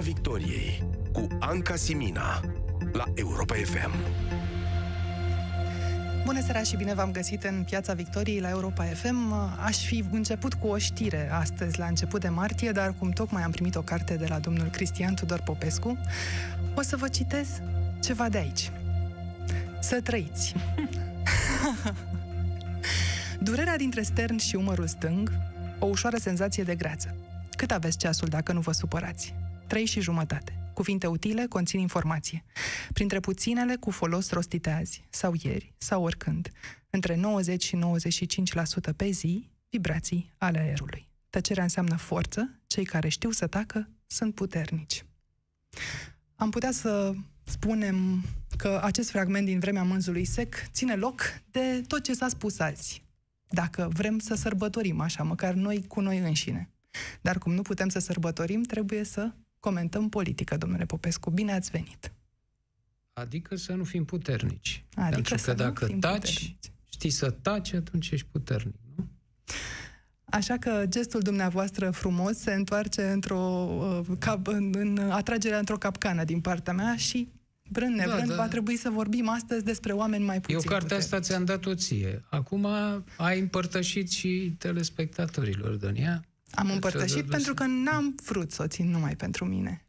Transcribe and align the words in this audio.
Victoriei 0.00 0.82
cu 1.12 1.26
Anca 1.38 1.76
Simina 1.76 2.40
la 2.92 3.04
Europa 3.14 3.54
FM. 3.54 3.90
Bună 6.24 6.40
seara 6.40 6.62
și 6.62 6.76
bine 6.76 6.94
v-am 6.94 7.10
găsit 7.10 7.44
în 7.44 7.64
Piața 7.66 7.92
Victoriei 7.92 8.40
la 8.40 8.48
Europa 8.48 8.84
FM. 8.84 9.32
Aș 9.64 9.76
fi 9.76 10.04
început 10.12 10.54
cu 10.54 10.66
o 10.66 10.78
știre 10.78 11.30
astăzi, 11.32 11.78
la 11.78 11.86
început 11.86 12.20
de 12.20 12.28
martie, 12.28 12.70
dar 12.70 12.94
cum 12.98 13.10
tocmai 13.10 13.42
am 13.42 13.50
primit 13.50 13.76
o 13.76 13.82
carte 13.82 14.14
de 14.14 14.26
la 14.28 14.38
domnul 14.38 14.66
Cristian 14.66 15.14
Tudor 15.14 15.40
Popescu, 15.40 15.98
o 16.74 16.82
să 16.82 16.96
vă 16.96 17.08
citez 17.08 17.48
ceva 18.02 18.28
de 18.28 18.38
aici. 18.38 18.70
Să 19.80 20.00
trăiți! 20.00 20.54
Durerea 23.48 23.76
dintre 23.76 24.02
stern 24.02 24.36
și 24.36 24.56
umărul 24.56 24.86
stâng, 24.86 25.32
o 25.78 25.86
ușoară 25.86 26.16
senzație 26.16 26.62
de 26.62 26.74
greață. 26.74 27.14
Cât 27.56 27.70
aveți 27.70 27.98
ceasul 27.98 28.28
dacă 28.28 28.52
nu 28.52 28.60
vă 28.60 28.72
supărați? 28.72 29.34
Trei 29.68 29.84
și 29.84 30.00
jumătate. 30.00 30.70
Cuvinte 30.74 31.06
utile 31.06 31.46
conțin 31.46 31.80
informație. 31.80 32.44
Printre 32.92 33.20
puținele 33.20 33.76
cu 33.76 33.90
folos 33.90 34.30
rostite 34.30 34.70
azi, 34.70 35.04
sau 35.10 35.34
ieri, 35.42 35.72
sau 35.78 36.02
oricând. 36.02 36.52
Între 36.90 37.16
90 37.16 37.64
și 37.64 37.78
95% 38.90 38.96
pe 38.96 39.10
zi, 39.10 39.50
vibrații 39.70 40.32
ale 40.38 40.58
aerului. 40.58 41.08
Tăcerea 41.30 41.62
înseamnă 41.62 41.96
forță, 41.96 42.60
cei 42.66 42.84
care 42.84 43.08
știu 43.08 43.30
să 43.30 43.46
tacă 43.46 43.88
sunt 44.06 44.34
puternici. 44.34 45.04
Am 46.34 46.50
putea 46.50 46.70
să 46.70 47.14
spunem 47.44 48.24
că 48.56 48.80
acest 48.82 49.10
fragment 49.10 49.46
din 49.46 49.58
vremea 49.58 49.82
mânzului 49.82 50.24
sec 50.24 50.54
ține 50.72 50.94
loc 50.94 51.22
de 51.50 51.82
tot 51.86 52.02
ce 52.02 52.12
s-a 52.12 52.28
spus 52.28 52.58
azi. 52.58 53.02
Dacă 53.48 53.90
vrem 53.92 54.18
să 54.18 54.34
sărbătorim 54.34 55.00
așa, 55.00 55.22
măcar 55.22 55.54
noi 55.54 55.84
cu 55.86 56.00
noi 56.00 56.18
înșine. 56.18 56.70
Dar 57.20 57.38
cum 57.38 57.52
nu 57.54 57.62
putem 57.62 57.88
să 57.88 57.98
sărbătorim, 57.98 58.62
trebuie 58.62 59.04
să 59.04 59.32
comentăm 59.60 60.08
politică, 60.08 60.56
domnule 60.56 60.84
Popescu. 60.84 61.30
Bine 61.30 61.52
ați 61.52 61.70
venit! 61.70 62.12
Adică 63.12 63.56
să 63.56 63.72
nu 63.72 63.84
fim 63.84 64.04
puternici. 64.04 64.84
Adică 64.94 65.14
Pentru 65.14 65.36
să 65.36 65.44
că 65.44 65.50
nu 65.62 65.68
dacă 65.68 65.84
fim 65.86 65.98
taci, 65.98 66.20
puternici. 66.32 66.56
știi 66.92 67.10
să 67.10 67.30
taci, 67.30 67.72
atunci 67.72 68.10
ești 68.10 68.26
puternic, 68.32 68.74
nu? 68.96 69.06
Așa 70.24 70.56
că 70.56 70.84
gestul 70.88 71.20
dumneavoastră 71.20 71.90
frumos 71.90 72.36
se 72.36 72.52
întoarce 72.52 73.02
într-o, 73.02 73.38
uh, 73.38 74.16
cap, 74.18 74.46
în, 74.46 74.72
în 74.76 74.98
atragerea 75.10 75.58
într-o 75.58 75.78
capcană 75.78 76.24
din 76.24 76.40
partea 76.40 76.72
mea 76.72 76.96
și 76.96 77.28
vrând 77.70 77.94
nevrând 77.96 78.28
Da, 78.28 78.34
da. 78.34 78.42
va 78.42 78.48
trebui 78.48 78.76
să 78.76 78.90
vorbim 78.90 79.28
astăzi 79.28 79.64
despre 79.64 79.92
oameni 79.92 80.24
mai 80.24 80.40
puțin 80.40 80.54
Eu 80.54 80.60
cartea 80.60 80.78
puternici. 80.80 81.04
asta 81.04 81.20
ți-am 81.20 81.44
dat-o 81.44 81.74
ție. 81.74 82.24
Acum 82.30 82.66
ai 83.16 83.38
împărtășit 83.40 84.10
și 84.10 84.54
telespectatorilor 84.58 85.74
din 85.74 85.94
ea. 86.02 86.24
Am 86.58 86.70
împărtășit 86.70 87.24
Să- 87.24 87.30
pentru 87.30 87.54
că 87.54 87.64
n-am 87.64 88.14
vrut 88.24 88.52
să 88.52 88.62
o 88.62 88.66
țin 88.66 88.90
numai 88.90 89.16
pentru 89.16 89.44
mine. 89.44 89.86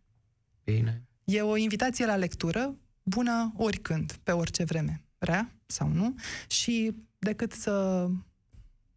Bine. 0.63 1.03
E 1.23 1.41
o 1.41 1.57
invitație 1.57 2.05
la 2.05 2.15
lectură, 2.15 2.75
bună 3.03 3.53
oricând, 3.57 4.19
pe 4.23 4.31
orice 4.31 4.63
vreme, 4.63 5.03
rea 5.17 5.55
sau 5.65 5.87
nu, 5.87 6.15
și 6.47 6.95
decât 7.19 7.51
să 7.51 8.07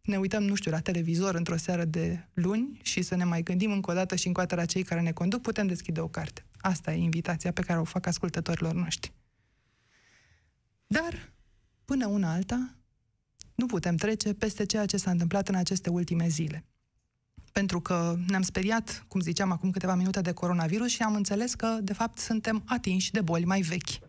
ne 0.01 0.17
uităm, 0.17 0.43
nu 0.43 0.55
știu, 0.55 0.71
la 0.71 0.79
televizor 0.79 1.35
într-o 1.35 1.57
seară 1.57 1.85
de 1.85 2.27
luni 2.33 2.79
și 2.81 3.01
să 3.01 3.15
ne 3.15 3.23
mai 3.23 3.43
gândim 3.43 3.71
încă 3.71 3.91
o 3.91 3.93
dată 3.93 4.15
și 4.15 4.27
încă 4.27 4.39
o 4.39 4.43
dată 4.43 4.55
la 4.55 4.65
cei 4.65 4.83
care 4.83 5.01
ne 5.01 5.11
conduc, 5.11 5.41
putem 5.41 5.67
deschide 5.67 5.99
o 5.99 6.07
carte. 6.07 6.45
Asta 6.57 6.93
e 6.93 6.97
invitația 6.97 7.51
pe 7.51 7.61
care 7.61 7.79
o 7.79 7.83
fac 7.83 8.05
ascultătorilor 8.05 8.73
noștri. 8.73 9.13
Dar, 10.87 11.33
până 11.85 12.07
una 12.07 12.33
alta, 12.33 12.75
nu 13.55 13.65
putem 13.65 13.95
trece 13.95 14.33
peste 14.33 14.65
ceea 14.65 14.85
ce 14.85 14.97
s-a 14.97 15.11
întâmplat 15.11 15.47
în 15.47 15.55
aceste 15.55 15.89
ultime 15.89 16.27
zile 16.27 16.65
pentru 17.53 17.81
că 17.81 18.15
ne-am 18.27 18.41
speriat, 18.41 19.05
cum 19.07 19.19
ziceam 19.19 19.51
acum 19.51 19.71
câteva 19.71 19.95
minute, 19.95 20.21
de 20.21 20.31
coronavirus 20.31 20.89
și 20.89 21.01
am 21.01 21.15
înțeles 21.15 21.53
că, 21.53 21.77
de 21.81 21.93
fapt, 21.93 22.17
suntem 22.17 22.63
atinși 22.65 23.11
de 23.11 23.21
boli 23.21 23.45
mai 23.45 23.61
vechi. 23.61 23.99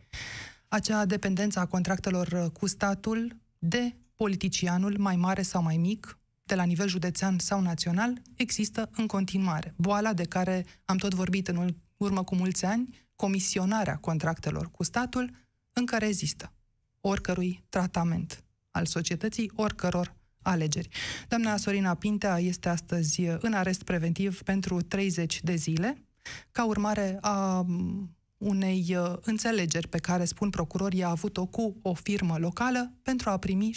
Acea 0.68 1.04
dependență 1.04 1.58
a 1.58 1.66
contractelor 1.66 2.26
uh, 2.26 2.50
cu 2.50 2.66
statul 2.66 3.36
de 3.58 3.96
politicianul 4.16 4.98
mai 4.98 5.16
mare 5.16 5.42
sau 5.42 5.62
mai 5.62 5.76
mic, 5.76 6.18
de 6.42 6.54
la 6.54 6.62
nivel 6.62 6.88
județean 6.88 7.38
sau 7.38 7.60
național, 7.60 8.22
există 8.34 8.90
în 8.96 9.06
continuare. 9.06 9.74
Boala 9.76 10.12
de 10.12 10.24
care 10.24 10.66
am 10.84 10.96
tot 10.96 11.14
vorbit 11.14 11.48
în 11.48 11.56
ul- 11.56 11.76
urmă 11.96 12.24
cu 12.24 12.34
mulți 12.34 12.64
ani, 12.64 13.08
comisionarea 13.16 13.96
contractelor 13.96 14.70
cu 14.70 14.82
statul, 14.82 15.30
încă 15.72 15.96
rezistă 15.96 16.52
oricărui 17.00 17.64
tratament 17.68 18.44
al 18.70 18.86
societății, 18.86 19.50
oricăror 19.54 20.14
alegeri. 20.44 20.88
Doamna 21.28 21.56
Sorina 21.56 21.94
Pintea 21.94 22.38
este 22.38 22.68
astăzi 22.68 23.20
în 23.20 23.52
arest 23.52 23.82
preventiv 23.82 24.42
pentru 24.42 24.80
30 24.80 25.40
de 25.42 25.54
zile, 25.54 26.04
ca 26.52 26.64
urmare 26.64 27.18
a 27.20 27.60
m, 27.60 28.10
unei 28.38 28.96
uh, 28.98 29.12
înțelegeri 29.20 29.88
pe 29.88 29.98
care, 29.98 30.24
spun 30.24 30.50
procurorii, 30.50 31.02
a 31.02 31.08
avut-o 31.08 31.46
cu 31.46 31.76
o 31.82 31.94
firmă 31.94 32.36
locală 32.38 32.92
pentru 33.02 33.30
a 33.30 33.36
primi 33.36 33.76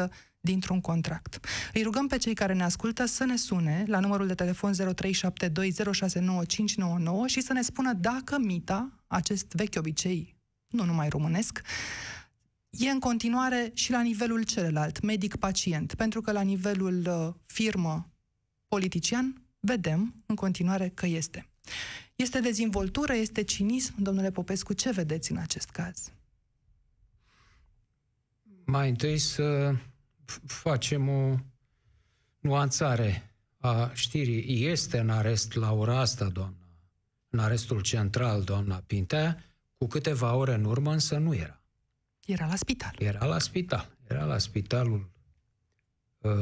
7% 0.00 0.08
dintr-un 0.40 0.80
contract. 0.80 1.46
Îi 1.72 1.82
rugăm 1.82 2.06
pe 2.06 2.16
cei 2.16 2.34
care 2.34 2.52
ne 2.52 2.62
ascultă 2.62 3.04
să 3.04 3.24
ne 3.24 3.36
sune 3.36 3.84
la 3.86 4.00
numărul 4.00 4.26
de 4.26 4.34
telefon 4.34 4.72
0372069599 4.72 4.76
și 7.26 7.40
să 7.40 7.52
ne 7.52 7.62
spună 7.62 7.92
dacă 7.92 8.38
mita, 8.38 8.92
acest 9.06 9.52
vechi 9.52 9.74
obicei, 9.76 10.36
nu 10.66 10.84
numai 10.84 11.08
românesc, 11.08 11.60
e 12.78 12.90
în 12.90 12.98
continuare 12.98 13.70
și 13.74 13.90
la 13.90 14.00
nivelul 14.00 14.42
celălalt, 14.42 15.00
medic-pacient, 15.00 15.94
pentru 15.94 16.20
că 16.20 16.32
la 16.32 16.40
nivelul 16.40 17.06
uh, 17.06 17.34
firmă-politician 17.46 19.42
vedem 19.60 20.22
în 20.26 20.34
continuare 20.34 20.88
că 20.88 21.06
este. 21.06 21.48
Este 22.14 22.40
dezvoltură, 22.40 23.14
este 23.14 23.42
cinism, 23.42 23.94
domnule 24.02 24.30
Popescu, 24.30 24.72
ce 24.72 24.90
vedeți 24.90 25.30
în 25.30 25.36
acest 25.36 25.70
caz? 25.70 26.12
Mai 28.64 28.88
întâi 28.88 29.18
să 29.18 29.74
f- 30.32 30.40
facem 30.46 31.08
o 31.08 31.34
nuanțare 32.38 33.34
a 33.58 33.90
știrii. 33.94 34.66
Este 34.66 34.98
în 34.98 35.10
arest 35.10 35.54
la 35.54 35.72
ora 35.72 36.00
asta, 36.00 36.28
doamna, 36.28 36.68
în 37.28 37.38
arestul 37.38 37.80
central, 37.80 38.42
doamna 38.42 38.82
Pintea, 38.86 39.44
cu 39.76 39.86
câteva 39.86 40.34
ore 40.34 40.54
în 40.54 40.64
urmă, 40.64 40.92
însă 40.92 41.16
nu 41.16 41.34
era. 41.34 41.60
Era 42.26 42.46
la 42.46 42.56
spital. 42.56 42.94
Era 42.98 43.26
la 43.26 43.38
spital. 43.38 43.96
Era 44.08 44.24
la 44.24 44.38
spitalul 44.38 45.10
uh, 46.20 46.32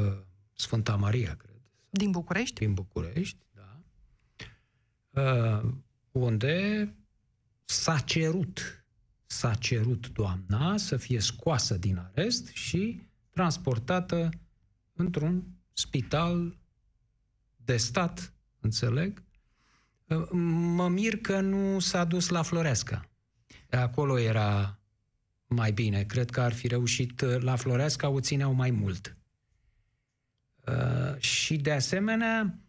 Sfânta 0.53 0.95
Maria, 0.95 1.35
cred, 1.35 1.61
Din 1.89 2.11
București? 2.11 2.59
din 2.59 2.73
București, 2.73 3.37
da, 3.53 3.79
uh, 5.21 5.71
unde 6.11 6.89
s-a 7.65 7.99
cerut, 7.99 8.85
s-a 9.25 9.53
cerut 9.53 10.09
doamna 10.09 10.77
să 10.77 10.97
fie 10.97 11.19
scoasă 11.19 11.77
din 11.77 11.97
arest 11.97 12.47
și 12.47 13.01
transportată 13.29 14.29
într-un 14.93 15.43
spital 15.73 16.57
de 17.55 17.77
stat, 17.77 18.33
înțeleg. 18.59 19.23
Uh, 20.07 20.27
Mă 20.75 20.87
mir 20.87 21.17
că 21.17 21.39
nu 21.39 21.79
s-a 21.79 22.03
dus 22.05 22.29
la 22.29 22.41
Floreasca. 22.41 23.09
Acolo 23.69 24.19
era 24.19 24.79
mai 25.47 25.71
bine. 25.71 26.03
Cred 26.03 26.29
că 26.29 26.41
ar 26.41 26.53
fi 26.53 26.67
reușit 26.67 27.21
uh, 27.21 27.35
la 27.39 27.55
Floreasca, 27.55 28.09
o 28.09 28.19
țineau 28.19 28.53
mai 28.53 28.71
mult. 28.71 29.17
Uh, 30.67 31.19
și 31.19 31.57
de 31.57 31.71
asemenea, 31.71 32.59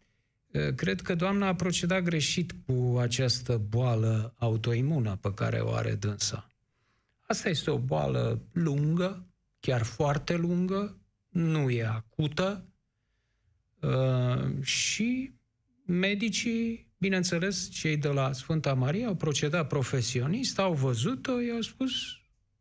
uh, 0.53 0.75
cred 0.75 1.01
că 1.01 1.15
doamna 1.15 1.47
a 1.47 1.55
procedat 1.55 2.03
greșit 2.03 2.55
cu 2.67 2.97
această 2.99 3.57
boală 3.57 4.35
autoimună 4.39 5.17
pe 5.17 5.35
care 5.35 5.61
o 5.61 5.73
are 5.73 5.95
dânsa. 5.95 6.51
Asta 7.21 7.49
este 7.49 7.71
o 7.71 7.79
boală 7.79 8.43
lungă, 8.53 9.27
chiar 9.61 9.83
foarte 9.83 10.37
lungă, 10.37 10.99
nu 11.29 11.71
e 11.71 11.85
acută 11.85 12.69
uh, 13.81 14.63
și 14.63 15.33
medicii, 15.85 16.93
bineînțeles, 16.99 17.71
cei 17.71 17.97
de 17.97 18.09
la 18.09 18.33
Sfânta 18.33 18.75
Maria 18.75 19.07
au 19.07 19.15
procedat 19.15 19.67
profesionist, 19.67 20.59
au 20.59 20.75
văzut-o, 20.75 21.41
i-au 21.41 21.61
spus 21.61 21.93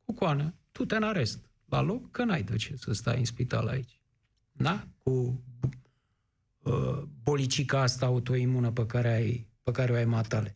cu 0.06 0.13
coană, 0.13 0.54
tu 0.72 0.86
te 0.86 0.96
în 0.96 1.04
arest 1.04 1.50
la 1.66 1.81
loc, 1.81 2.12
că 2.12 2.24
n-ai 2.24 2.44
de 2.44 2.56
ce 2.56 2.75
să 2.75 2.94
stai 2.94 3.18
în 3.18 3.25
spital 3.25 3.68
aici. 3.68 4.00
Da? 4.52 4.88
Cu 5.04 5.44
uh, 6.63 7.04
bolicica 7.24 7.81
asta 7.81 8.06
autoimună 8.06 8.72
pe 8.72 8.86
care, 8.86 9.13
ai, 9.13 9.48
pe 9.63 9.72
care 9.72 9.92
o 9.92 9.96
ai 9.96 10.06
matale. 10.06 10.54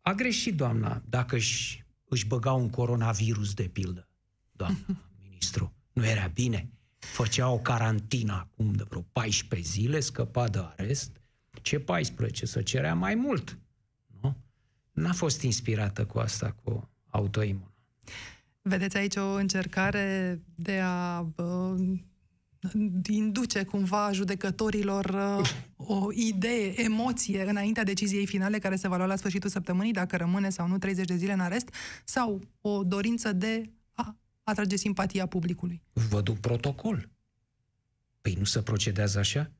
A 0.00 0.12
greșit 0.12 0.56
doamna 0.56 1.02
dacă 1.08 1.34
își, 1.36 1.84
își 2.04 2.26
băga 2.26 2.52
un 2.52 2.70
coronavirus 2.70 3.54
de 3.54 3.62
pildă. 3.62 4.08
Doamna 4.52 4.78
ministru, 5.24 5.72
nu 5.92 6.06
era 6.06 6.26
bine. 6.26 6.70
Făcea 6.98 7.50
o 7.50 7.58
carantină 7.58 8.32
acum 8.32 8.72
de 8.72 8.84
vreo 8.88 9.00
14 9.12 9.68
zile, 9.68 10.00
scăpa 10.00 10.48
de 10.48 10.58
arest. 10.76 11.20
Ce 11.62 11.78
14? 11.78 12.46
Să 12.46 12.62
cerea 12.62 12.94
mai 12.94 13.14
mult. 13.14 13.58
Nu? 14.20 14.36
N-a 14.92 15.12
fost 15.12 15.42
inspirată 15.42 16.06
cu 16.06 16.18
asta, 16.18 16.52
cu 16.52 16.90
autoimună. 17.08 17.72
Vedeți 18.62 18.96
aici 18.96 19.16
o 19.16 19.32
încercare 19.32 20.40
de 20.54 20.80
a 20.82 21.20
uh, 21.36 21.98
induce 23.08 23.64
cumva 23.64 24.12
judecătorilor 24.12 25.04
uh, 25.04 25.50
o 25.76 26.12
idee, 26.12 26.80
emoție 26.80 27.48
înaintea 27.48 27.84
deciziei 27.84 28.26
finale 28.26 28.58
care 28.58 28.76
se 28.76 28.88
va 28.88 28.96
lua 28.96 29.06
la 29.06 29.16
sfârșitul 29.16 29.50
săptămânii, 29.50 29.92
dacă 29.92 30.16
rămâne 30.16 30.50
sau 30.50 30.66
nu 30.66 30.78
30 30.78 31.06
de 31.06 31.16
zile 31.16 31.32
în 31.32 31.40
arest, 31.40 31.68
sau 32.04 32.40
o 32.60 32.84
dorință 32.84 33.32
de 33.32 33.70
a 33.92 34.16
atrage 34.42 34.76
simpatia 34.76 35.26
publicului? 35.26 35.82
Vă 35.92 36.20
duc 36.20 36.38
protocol. 36.38 37.08
Păi 38.20 38.34
nu 38.38 38.44
se 38.44 38.62
procedează 38.62 39.18
așa? 39.18 39.50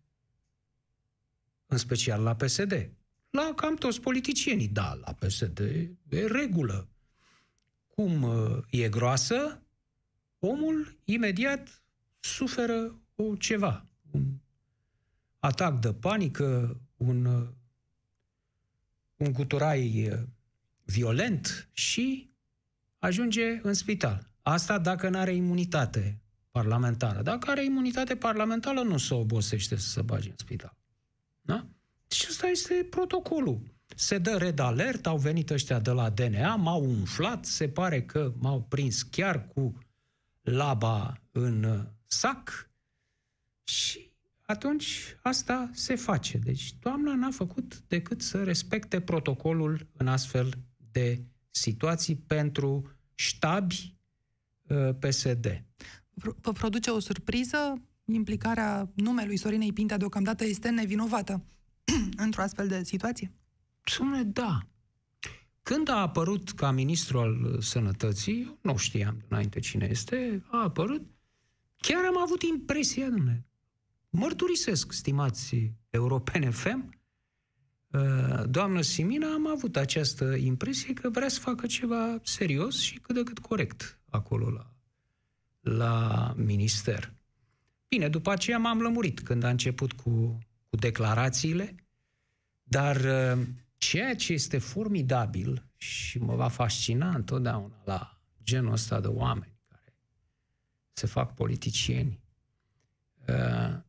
În 1.67 1.77
special 1.79 2.23
la 2.23 2.35
PSD. 2.35 2.91
La 3.31 3.53
cam 3.57 3.75
toți 3.75 4.01
politicienii, 4.01 4.69
da, 4.69 4.99
la 5.05 5.13
PSD 5.13 5.61
e 6.09 6.27
regulă. 6.27 6.89
Cum 8.01 8.23
uh, 8.23 8.59
e 8.71 8.89
groasă, 8.89 9.63
omul 10.39 10.99
imediat 11.05 11.83
suferă 12.19 13.01
o 13.15 13.37
ceva. 13.37 13.87
Un 14.11 14.23
atac 15.39 15.81
de 15.81 15.93
panică, 15.93 16.81
un, 16.97 17.25
uh, 17.25 17.49
un 19.17 19.33
guturai 19.33 20.09
uh, 20.13 20.19
violent 20.85 21.69
și 21.73 22.31
ajunge 22.99 23.61
în 23.63 23.75
spital. 23.75 24.31
Asta 24.43 24.79
dacă 24.79 25.09
nu 25.09 25.19
are 25.19 25.35
imunitate 25.35 26.23
parlamentară. 26.51 27.23
Dacă 27.23 27.51
are 27.51 27.65
imunitate 27.65 28.17
parlamentară, 28.17 28.81
nu 28.81 28.99
se 28.99 29.15
obosește 29.15 29.77
să 29.77 29.89
se 29.89 30.03
bage 30.03 30.29
în 30.29 30.37
spital. 30.37 30.77
Da? 31.41 31.67
Și 32.09 32.27
ăsta 32.29 32.47
este 32.47 32.87
protocolul. 32.91 33.61
Se 33.97 34.19
dă 34.19 34.37
red 34.37 34.59
alert, 34.59 35.07
au 35.07 35.17
venit 35.17 35.51
ăștia 35.51 35.79
de 35.79 35.91
la 35.91 36.11
DNA, 36.11 36.57
m-au 36.57 36.85
umflat, 36.85 37.45
se 37.45 37.69
pare 37.69 38.03
că 38.03 38.33
m-au 38.39 38.63
prins 38.63 39.03
chiar 39.03 39.49
cu 39.49 39.79
laba 40.41 41.21
în 41.33 41.63
uh, 41.63 41.81
sac 42.07 42.71
și 43.65 44.11
atunci 44.43 45.17
asta 45.23 45.71
se 45.73 45.95
face. 45.95 46.39
Deci 46.39 46.75
doamna 46.81 47.15
n-a 47.15 47.31
făcut 47.31 47.83
decât 47.89 48.23
să 48.23 48.45
respecte 48.45 49.01
protocolul 49.01 49.87
în 49.97 50.09
astfel 50.09 50.53
de 50.91 51.23
situații 51.51 52.17
pentru 52.17 52.97
ștabi 53.15 53.95
uh, 54.63 54.95
PSD. 54.99 55.65
Vă 56.41 56.53
produce 56.53 56.91
o 56.91 56.99
surpriză? 56.99 57.83
Implicarea 58.05 58.91
numelui 58.95 59.37
Sorinei 59.37 59.73
Pintea 59.73 59.97
deocamdată 59.97 60.45
este 60.45 60.69
nevinovată 60.71 61.45
într-o 62.25 62.43
astfel 62.43 62.69
de 62.69 62.83
situație? 62.85 63.33
Spune 63.85 64.23
da. 64.23 64.59
Când 65.63 65.89
a 65.89 66.01
apărut 66.01 66.51
ca 66.51 66.71
ministru 66.71 67.19
al 67.19 67.61
sănătății, 67.61 68.59
nu 68.63 68.77
știam 68.77 69.25
înainte 69.29 69.61
cine 69.61 69.87
este, 69.91 70.45
a 70.51 70.63
apărut, 70.63 71.03
chiar 71.77 72.05
am 72.05 72.19
avut 72.19 72.43
impresia, 72.43 73.09
domnule, 73.09 73.47
mărturisesc, 74.11 74.93
stimați 74.93 75.73
europene 75.91 76.51
FEM, 76.51 77.01
uh, 77.91 78.43
doamnă 78.49 78.81
Simina, 78.81 79.33
am 79.33 79.47
avut 79.49 79.77
această 79.77 80.35
impresie 80.35 80.93
că 80.93 81.11
vrea 81.11 81.29
să 81.29 81.41
facă 81.41 81.67
ceva 81.67 82.19
serios 82.23 82.81
și 82.81 82.99
cât 82.99 83.15
de 83.15 83.23
cât 83.23 83.39
corect 83.39 84.01
acolo 84.09 84.51
la, 84.51 84.75
la 85.61 86.35
minister. 86.37 87.15
Bine, 87.89 88.09
după 88.09 88.31
aceea 88.31 88.59
m-am 88.59 88.81
lămurit 88.81 89.21
când 89.21 89.43
a 89.43 89.49
început 89.49 89.93
cu, 89.93 90.39
cu 90.69 90.77
declarațiile, 90.77 91.75
dar 92.63 92.97
uh, 92.97 93.47
ceea 93.81 94.17
ce 94.17 94.33
este 94.33 94.59
formidabil 94.59 95.67
și 95.77 96.19
mă 96.19 96.35
va 96.35 96.49
fascina 96.49 97.15
întotdeauna 97.15 97.81
la 97.85 98.21
genul 98.43 98.73
ăsta 98.73 99.01
de 99.01 99.07
oameni 99.07 99.59
care 99.69 99.95
se 100.93 101.07
fac 101.07 101.35
politicieni, 101.35 102.21
uh, 103.29 103.81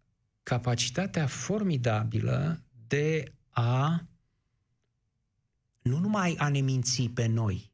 capacitatea 0.44 1.28
formidabilă 1.28 2.64
de 2.88 3.34
a 3.50 4.08
nu 5.82 5.98
numai 5.98 6.36
a 6.36 6.50
ne 6.50 6.60
minți 6.60 7.04
pe 7.04 7.26
noi, 7.26 7.72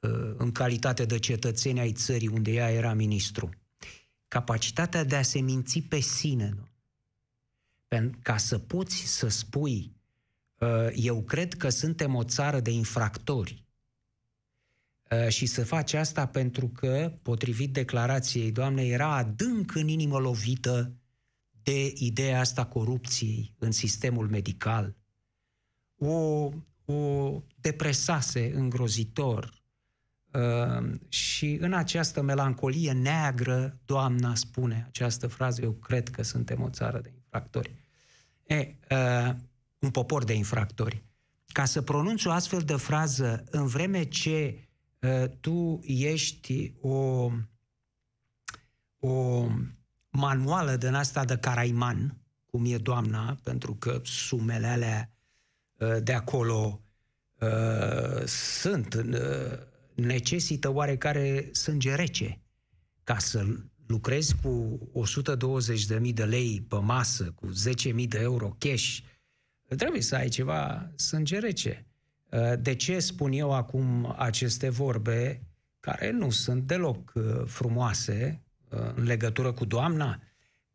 uh, 0.00 0.34
în 0.36 0.52
calitate 0.52 1.04
de 1.04 1.18
cetățeni 1.18 1.80
ai 1.80 1.92
țării 1.92 2.28
unde 2.28 2.52
ea 2.52 2.70
era 2.70 2.94
ministru, 2.94 3.50
capacitatea 4.28 5.04
de 5.04 5.16
a 5.16 5.22
se 5.22 5.40
minți 5.40 5.80
pe 5.80 6.00
sine, 6.00 6.48
nu? 6.48 6.68
ca 8.22 8.36
să 8.36 8.58
poți 8.58 8.96
să 8.96 9.28
spui 9.28 9.76
uh, 9.76 9.93
eu 10.94 11.22
cred 11.22 11.54
că 11.54 11.68
suntem 11.68 12.14
o 12.14 12.24
țară 12.24 12.60
de 12.60 12.70
infractori 12.70 13.64
uh, 15.10 15.28
și 15.28 15.46
să 15.46 15.64
faci 15.64 15.92
asta 15.92 16.26
pentru 16.26 16.68
că, 16.68 17.18
potrivit 17.22 17.72
declarației 17.72 18.52
doamnei, 18.52 18.90
era 18.90 19.16
adânc 19.16 19.74
în 19.74 19.88
inimă 19.88 20.18
lovită 20.18 20.92
de 21.62 21.92
ideea 21.94 22.40
asta 22.40 22.66
corupției 22.66 23.54
în 23.58 23.70
sistemul 23.70 24.28
medical. 24.28 24.96
O, 25.96 26.50
o 26.84 27.42
depresase 27.60 28.52
îngrozitor 28.54 29.52
uh, 30.32 31.00
și 31.08 31.56
în 31.60 31.72
această 31.72 32.22
melancolie 32.22 32.92
neagră, 32.92 33.80
doamna 33.84 34.34
spune 34.34 34.84
această 34.86 35.26
frază, 35.26 35.62
eu 35.62 35.72
cred 35.72 36.08
că 36.08 36.22
suntem 36.22 36.62
o 36.62 36.70
țară 36.70 37.00
de 37.00 37.12
infractori. 37.14 37.74
E, 38.46 38.74
uh, 38.90 39.34
un 39.84 39.90
popor 39.90 40.24
de 40.24 40.32
infractori. 40.32 41.04
Ca 41.52 41.64
să 41.64 41.82
pronunți 41.82 42.26
o 42.26 42.30
astfel 42.30 42.60
de 42.60 42.76
frază 42.76 43.44
în 43.50 43.66
vreme 43.66 44.04
ce 44.04 44.68
uh, 45.00 45.24
tu 45.40 45.80
ești 45.84 46.72
o, 46.80 47.30
o 48.98 49.46
manuală 50.10 50.76
din 50.76 50.94
asta 50.94 51.24
de 51.24 51.36
caraiman, 51.36 52.18
cum 52.46 52.64
e 52.64 52.76
doamna, 52.76 53.36
pentru 53.42 53.74
că 53.74 54.00
sumele 54.04 54.66
alea 54.66 55.10
uh, 55.78 55.96
de 56.02 56.12
acolo 56.12 56.80
uh, 57.38 58.24
sunt, 58.26 58.94
uh, 58.94 59.58
necesită 59.94 60.68
oarecare 60.72 61.48
sânge 61.52 61.94
rece 61.94 62.38
ca 63.04 63.18
să 63.18 63.46
lucrezi 63.86 64.34
cu 64.42 64.78
120.000 66.00 66.14
de 66.14 66.24
lei 66.24 66.64
pe 66.68 66.76
masă, 66.76 67.24
cu 67.24 67.50
10.000 67.96 68.08
de 68.08 68.18
euro 68.18 68.56
cash, 68.58 68.98
trebuie 69.74 70.00
să 70.00 70.14
ai 70.14 70.28
ceva 70.28 70.90
sânge 70.96 71.38
rece. 71.38 71.86
Uh, 72.30 72.52
de 72.58 72.74
ce 72.74 72.98
spun 72.98 73.32
eu 73.32 73.52
acum 73.52 74.14
aceste 74.18 74.68
vorbe 74.68 75.42
care 75.80 76.10
nu 76.10 76.30
sunt 76.30 76.62
deloc 76.62 77.12
uh, 77.14 77.42
frumoase 77.44 78.42
uh, 78.68 78.78
în 78.94 79.04
legătură 79.04 79.52
cu 79.52 79.64
doamna? 79.64 80.20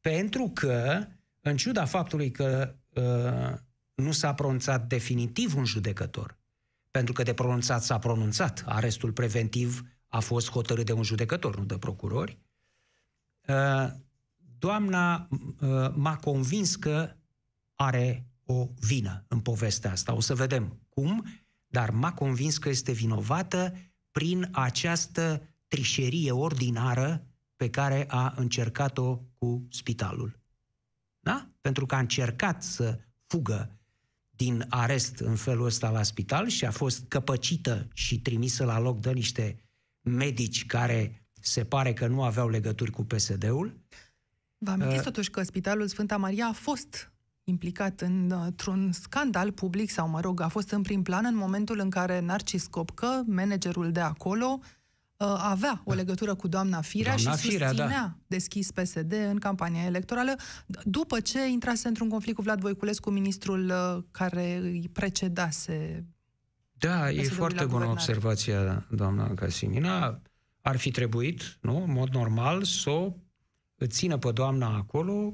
Pentru 0.02 0.52
că, 0.54 1.08
în 1.42 1.58
ciuda 1.58 1.86
faptului 1.86 2.32
că 2.32 2.74
nu 3.96 4.12
s-a 4.12 4.34
pronunțat 4.34 4.88
definitiv 4.88 5.56
un 5.56 5.66
judecător, 5.66 6.38
pentru 6.92 7.14
că 7.14 7.24
de 7.24 7.34
pronunțat 7.34 7.84
s-a 7.84 8.00
pronunțat, 8.00 8.64
arestul 8.66 9.12
preventiv 9.12 9.84
a 10.08 10.20
fost 10.20 10.50
hotărât 10.50 10.86
de 10.86 10.92
un 10.92 11.04
judecător, 11.04 11.58
nu 11.58 11.66
de 11.66 11.78
procurori, 11.78 12.40
Uh, 13.50 13.90
doamna 14.58 15.28
uh, 15.60 15.92
m-a 15.96 16.16
convins 16.16 16.76
că 16.76 17.16
are 17.76 18.29
o 18.52 18.68
vină 18.80 19.26
în 19.28 19.40
povestea 19.40 19.92
asta. 19.92 20.16
O 20.16 20.20
să 20.20 20.36
vedem 20.36 20.80
cum, 20.90 21.26
dar 21.68 21.92
m-a 21.92 22.14
convins 22.14 22.58
că 22.58 22.70
este 22.70 22.92
vinovată 22.92 23.76
prin 24.12 24.50
această 24.52 25.42
trișerie 25.68 26.32
ordinară 26.32 27.28
pe 27.56 27.70
care 27.70 28.06
a 28.08 28.34
încercat-o 28.36 29.18
cu 29.38 29.68
spitalul. 29.70 30.40
Da? 31.20 31.50
Pentru 31.62 31.86
că 31.86 31.96
a 31.96 32.00
încercat 32.00 32.64
să 32.64 33.00
fugă 33.28 33.80
din 34.30 34.66
arest 34.70 35.20
în 35.20 35.36
felul 35.36 35.66
ăsta 35.66 35.90
la 35.90 36.04
spital 36.04 36.48
și 36.48 36.66
a 36.66 36.72
fost 36.72 37.06
căpăcită 37.08 37.88
și 37.94 38.22
trimisă 38.22 38.66
la 38.66 38.80
loc 38.80 39.02
de 39.02 39.12
niște 39.12 39.64
medici 40.02 40.66
care 40.66 41.28
se 41.42 41.64
pare 41.64 41.94
că 41.94 42.08
nu 42.08 42.24
aveau 42.24 42.50
legături 42.50 42.92
cu 42.92 43.04
PSD-ul. 43.04 43.80
Vă 44.58 44.72
amintiți 44.72 44.98
uh, 44.98 45.04
totuși 45.04 45.30
că 45.30 45.44
Spitalul 45.44 45.88
Sfânta 45.88 46.18
Maria 46.18 46.46
a 46.46 46.54
fost 46.54 47.12
implicat 47.50 48.02
într-un 48.02 48.92
scandal 48.92 49.52
public 49.52 49.90
sau, 49.90 50.10
mă 50.10 50.20
rog, 50.20 50.42
a 50.42 50.48
fost 50.48 50.72
în 50.72 50.82
prim 50.82 51.02
plan 51.02 51.26
în 51.26 51.36
momentul 51.36 51.80
în 51.80 51.90
care 51.90 52.20
Narcis 52.20 52.68
Copcă, 52.68 53.24
managerul 53.28 53.92
de 53.92 54.00
acolo, 54.00 54.60
uh, 55.18 55.28
avea 55.40 55.82
o 55.86 55.94
legătură 55.94 56.36
cu 56.36 56.48
doamna 56.48 56.82
Firea 56.82 57.16
doamna 57.16 57.42
și 57.42 57.48
Firea, 57.48 57.68
susținea 57.68 58.02
da. 58.02 58.16
deschis 58.28 58.72
PSD 58.72 59.14
în 59.30 59.38
campania 59.38 59.84
electorală, 59.84 60.36
după 60.84 61.20
ce 61.20 61.48
intrase 61.48 61.88
într-un 61.88 62.10
conflict 62.10 62.36
cu 62.36 62.42
Vlad 62.42 62.60
Voiculescu, 62.60 63.10
ministrul 63.10 63.66
uh, 63.66 64.04
care 64.12 64.58
îi 64.62 64.90
precedase. 64.94 66.06
Da, 66.72 67.12
e 67.12 67.24
foarte 67.24 67.66
bună 67.66 67.86
observația, 67.86 68.86
doamna 68.90 69.34
Casimina 69.34 70.22
ar 70.62 70.78
fi 70.78 70.92
trebuit, 70.92 71.58
nu, 71.62 71.84
în 71.84 71.92
mod 71.92 72.10
normal, 72.10 72.64
să 72.64 72.90
o 72.90 73.14
țină 73.86 74.18
pe 74.18 74.32
doamna 74.32 74.76
acolo 74.76 75.34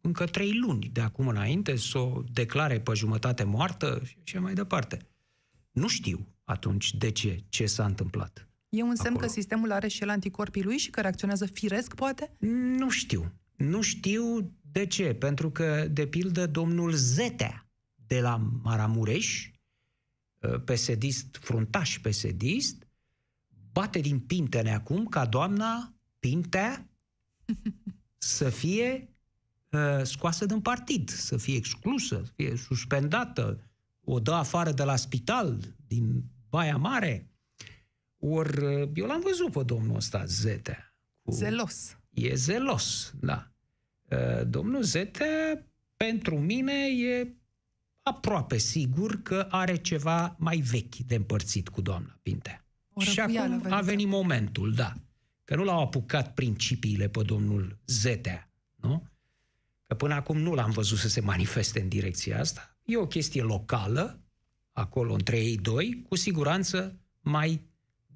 încă 0.00 0.24
trei 0.24 0.58
luni 0.58 0.90
de 0.92 1.00
acum 1.00 1.28
înainte, 1.28 1.76
să 1.76 1.98
o 1.98 2.22
declare 2.32 2.80
pe 2.80 2.92
jumătate 2.94 3.44
moartă 3.44 4.00
și 4.04 4.16
așa 4.24 4.40
mai 4.40 4.54
departe. 4.54 4.98
Nu 5.70 5.88
știu 5.88 6.26
atunci 6.44 6.94
de 6.94 7.10
ce, 7.10 7.44
ce 7.48 7.66
s-a 7.66 7.84
întâmplat. 7.84 8.48
E 8.68 8.82
un 8.82 8.94
semn 8.94 9.14
Acolo. 9.14 9.26
că 9.26 9.32
sistemul 9.32 9.72
are 9.72 9.88
și 9.88 10.02
el 10.02 10.08
anticorpii 10.08 10.62
lui 10.62 10.78
și 10.78 10.90
că 10.90 11.00
reacționează 11.00 11.46
firesc, 11.46 11.94
poate? 11.94 12.32
Nu 12.78 12.90
știu. 12.90 13.32
Nu 13.56 13.80
știu 13.80 14.52
de 14.72 14.86
ce. 14.86 15.14
Pentru 15.14 15.50
că, 15.50 15.88
de 15.90 16.06
pildă, 16.06 16.46
domnul 16.46 16.92
Zetea 16.92 17.68
de 18.06 18.20
la 18.20 18.36
Maramureș, 18.62 19.50
uh, 20.38 20.62
pesedist, 20.64 21.36
fruntaș 21.40 21.98
pesedist, 21.98 22.86
bate 23.72 23.98
din 23.98 24.18
pintene 24.18 24.74
acum 24.74 25.06
ca 25.06 25.26
doamna 25.26 25.94
Pintea 26.18 26.88
să 28.18 28.48
fie 28.48 29.08
uh, 29.08 29.08
scoasă 30.02 30.46
din 30.46 30.60
partid, 30.60 31.08
să 31.08 31.36
fie 31.36 31.56
exclusă, 31.56 32.22
să 32.24 32.32
fie 32.36 32.56
suspendată, 32.56 33.70
o 34.04 34.20
dă 34.20 34.32
afară 34.32 34.72
de 34.72 34.82
la 34.82 34.96
spital, 34.96 35.58
din 35.86 36.24
Baia 36.48 36.76
Mare. 36.76 37.30
Ori 38.18 38.64
uh, 38.64 38.88
eu 38.94 39.06
l-am 39.06 39.20
văzut 39.20 39.52
pe 39.52 39.62
domnul 39.62 39.96
ăsta, 39.96 40.24
Zetea. 40.24 40.94
Cu... 41.22 41.30
Zelos. 41.32 41.98
E 42.10 42.34
zelos, 42.34 43.14
da. 43.20 43.50
Uh, 44.10 44.46
Domnul 44.46 44.82
Zete, 44.82 45.64
pentru 45.96 46.38
mine, 46.38 46.72
e 46.86 47.34
aproape 48.02 48.56
sigur 48.58 49.22
că 49.22 49.46
are 49.50 49.76
ceva 49.76 50.36
mai 50.38 50.56
vechi 50.56 50.96
de 50.96 51.14
împărțit 51.14 51.68
cu 51.68 51.80
doamna 51.80 52.18
Pintea. 52.22 52.64
O 52.92 53.00
Și 53.00 53.14
răfuială, 53.20 53.54
acum 53.54 53.66
a 53.66 53.68
vedeți. 53.68 53.86
venit 53.86 54.06
momentul, 54.06 54.72
da. 54.74 54.94
Că 55.44 55.56
nu 55.56 55.64
l-au 55.64 55.80
apucat 55.82 56.34
principiile 56.34 57.08
pe 57.08 57.22
domnul 57.22 57.78
Zetea, 57.86 58.50
nu? 58.76 59.08
Că 59.90 59.96
până 59.96 60.14
acum 60.14 60.38
nu 60.38 60.54
l-am 60.54 60.70
văzut 60.70 60.98
să 60.98 61.08
se 61.08 61.20
manifeste 61.20 61.80
în 61.80 61.88
direcția 61.88 62.40
asta. 62.40 62.76
E 62.84 62.96
o 62.96 63.06
chestie 63.06 63.42
locală, 63.42 64.22
acolo 64.72 65.12
între 65.12 65.38
ei 65.38 65.56
doi, 65.56 66.04
cu 66.08 66.16
siguranță 66.16 67.00
mai 67.20 67.68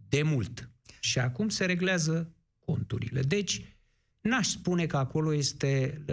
de 0.08 0.22
mult. 0.22 0.70
Și 1.00 1.18
acum 1.18 1.48
se 1.48 1.64
reglează 1.64 2.34
conturile. 2.58 3.22
Deci, 3.22 3.76
n-aș 4.20 4.48
spune 4.48 4.86
că 4.86 4.96
acolo 4.96 5.34
este, 5.34 6.04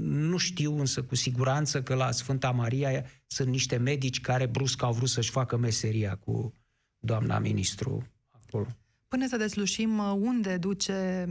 nu 0.00 0.36
știu 0.36 0.78
însă 0.78 1.02
cu 1.02 1.14
siguranță 1.14 1.82
că 1.82 1.94
la 1.94 2.10
Sfânta 2.10 2.50
Maria 2.50 3.04
sunt 3.26 3.48
niște 3.48 3.76
medici 3.76 4.20
care 4.20 4.46
brusc 4.46 4.82
au 4.82 4.92
vrut 4.92 5.08
să-și 5.08 5.30
facă 5.30 5.56
meseria 5.56 6.16
cu 6.16 6.52
doamna 6.98 7.38
ministru 7.38 8.06
acolo. 8.28 8.66
Până 9.08 9.26
să 9.28 9.36
deslușim 9.36 9.98
uh, 9.98 10.16
unde 10.18 10.56
duce 10.56 11.28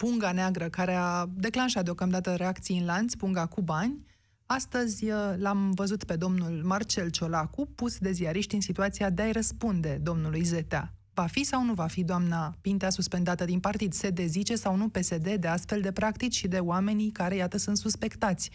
punga 0.00 0.32
neagră 0.32 0.68
care 0.68 0.94
a 0.94 1.26
declanșat 1.34 1.84
deocamdată 1.84 2.34
reacții 2.34 2.78
în 2.78 2.84
lanț, 2.84 3.14
punga 3.14 3.46
cu 3.46 3.60
bani, 3.62 4.06
astăzi 4.46 5.10
uh, 5.10 5.34
l-am 5.36 5.70
văzut 5.70 6.04
pe 6.04 6.16
domnul 6.16 6.62
Marcel 6.64 7.08
Ciolacu 7.08 7.66
pus 7.66 7.98
de 7.98 8.12
ziariști 8.12 8.54
în 8.54 8.60
situația 8.60 9.10
de 9.10 9.22
a-i 9.22 9.32
răspunde 9.32 10.00
domnului 10.02 10.42
Zetea. 10.42 10.94
Va 11.14 11.26
fi 11.26 11.44
sau 11.44 11.64
nu 11.64 11.74
va 11.74 11.86
fi 11.86 12.04
doamna 12.04 12.54
Pintea 12.60 12.90
suspendată 12.90 13.44
din 13.44 13.60
partid? 13.60 13.92
Se 13.92 14.10
dezice 14.10 14.56
sau 14.56 14.76
nu 14.76 14.88
PSD 14.88 15.34
de 15.34 15.48
astfel 15.48 15.80
de 15.80 15.92
practici 15.92 16.36
și 16.36 16.48
de 16.48 16.58
oamenii 16.58 17.10
care, 17.10 17.34
iată, 17.34 17.56
sunt 17.56 17.76
suspectați 17.76 18.50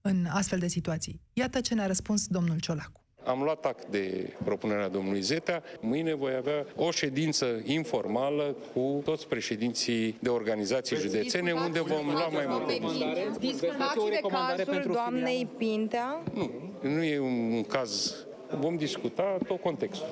în 0.00 0.26
astfel 0.26 0.58
de 0.58 0.68
situații? 0.68 1.20
Iată 1.32 1.60
ce 1.60 1.74
ne-a 1.74 1.86
răspuns 1.86 2.26
domnul 2.26 2.58
Ciolacu. 2.58 3.04
Am 3.24 3.42
luat 3.42 3.64
act 3.64 3.86
de 3.86 4.32
propunerea 4.44 4.88
domnului 4.88 5.20
Zetea. 5.20 5.62
Mâine 5.80 6.14
voi 6.14 6.34
avea 6.34 6.66
o 6.76 6.90
ședință 6.90 7.46
informală 7.64 8.56
cu 8.72 9.00
toți 9.04 9.28
președinții 9.28 10.18
de 10.20 10.28
organizații 10.28 10.96
județene, 10.96 11.52
unde 11.52 11.80
vom 11.80 12.06
lua 12.06 12.28
mai 12.32 12.46
multe 12.48 12.78
decizii. 12.78 13.30
Discutați 13.38 14.08
de 14.08 14.20
cazul 14.28 14.92
doamnei 14.92 15.48
Pintea? 15.56 16.22
Nu, 16.34 16.50
nu 16.80 17.02
e 17.02 17.18
un, 17.18 17.52
un 17.52 17.62
caz. 17.62 18.24
Vom 18.58 18.76
discuta 18.76 19.36
tot 19.46 19.60
contextul. 19.60 20.08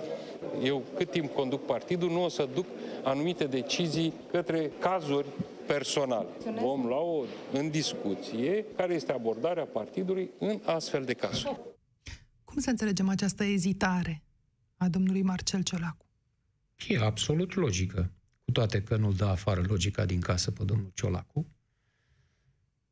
Eu, 0.62 0.82
cât 0.96 1.10
timp 1.10 1.34
conduc 1.34 1.64
partidul, 1.64 2.10
nu 2.10 2.24
o 2.24 2.28
să 2.28 2.48
duc 2.54 2.66
anumite 3.02 3.44
decizii 3.44 4.12
către 4.30 4.70
cazuri 4.78 5.26
personale. 5.66 6.26
Vom 6.60 6.86
lua 6.86 7.00
o, 7.00 7.22
în 7.52 7.70
discuție 7.70 8.64
care 8.76 8.94
este 8.94 9.12
abordarea 9.12 9.64
partidului 9.72 10.30
în 10.38 10.60
astfel 10.64 11.02
de 11.02 11.12
cazuri. 11.12 11.60
Cum 12.58 12.66
să 12.66 12.72
înțelegem 12.72 13.08
această 13.08 13.44
ezitare 13.44 14.22
a 14.76 14.88
domnului 14.88 15.22
Marcel 15.22 15.62
Ciolacu? 15.62 16.06
E 16.88 16.98
absolut 16.98 17.54
logică, 17.54 18.12
cu 18.44 18.50
toate 18.50 18.82
că 18.82 18.96
nu-l 18.96 19.14
dă 19.14 19.24
afară 19.24 19.64
logica 19.66 20.04
din 20.04 20.20
casă 20.20 20.50
pe 20.50 20.64
domnul 20.64 20.90
Ciolacu. 20.94 21.46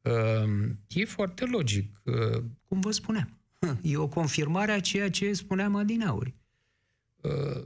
Ehm, 0.03 0.79
E 0.89 1.05
foarte 1.05 1.45
logic, 1.45 2.01
uh, 2.05 2.45
cum 2.69 2.81
vă 2.81 2.91
spuneam. 2.91 3.39
E 3.83 3.97
o 3.97 4.09
confirmare 4.09 4.73
a 4.73 4.81
ceea 4.81 5.11
ce 5.11 5.33
spuneam 5.33 5.77
adineauri. 5.77 6.35
Uh, 7.21 7.63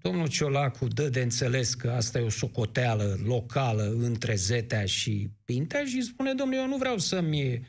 Domnul 0.00 0.28
Ciolacu 0.28 0.88
dă 0.88 1.08
de 1.08 1.20
înțeles 1.20 1.74
că 1.74 1.90
asta 1.90 2.18
e 2.18 2.22
o 2.22 2.28
socoteală 2.28 3.18
locală 3.24 3.94
între 3.98 4.34
Zetea 4.34 4.84
și 4.86 5.30
Pintea 5.44 5.84
și 5.84 6.02
spune, 6.02 6.34
domnule, 6.34 6.60
eu 6.60 6.68
nu 6.68 6.76
vreau 6.76 6.98
să-mi 6.98 7.52
uh, 7.52 7.60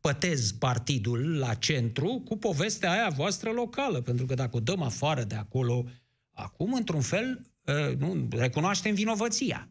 pătez 0.00 0.52
partidul 0.52 1.38
la 1.38 1.54
centru 1.54 2.22
cu 2.24 2.36
povestea 2.36 2.90
aia 2.90 3.08
voastră 3.08 3.50
locală, 3.50 4.00
pentru 4.00 4.26
că 4.26 4.34
dacă 4.34 4.56
o 4.56 4.60
dăm 4.60 4.82
afară 4.82 5.22
de 5.22 5.34
acolo, 5.34 5.84
acum, 6.32 6.72
într-un 6.72 7.00
fel, 7.00 7.40
uh, 7.64 7.96
nu, 7.96 8.28
recunoaștem 8.30 8.94
vinovăția 8.94 9.68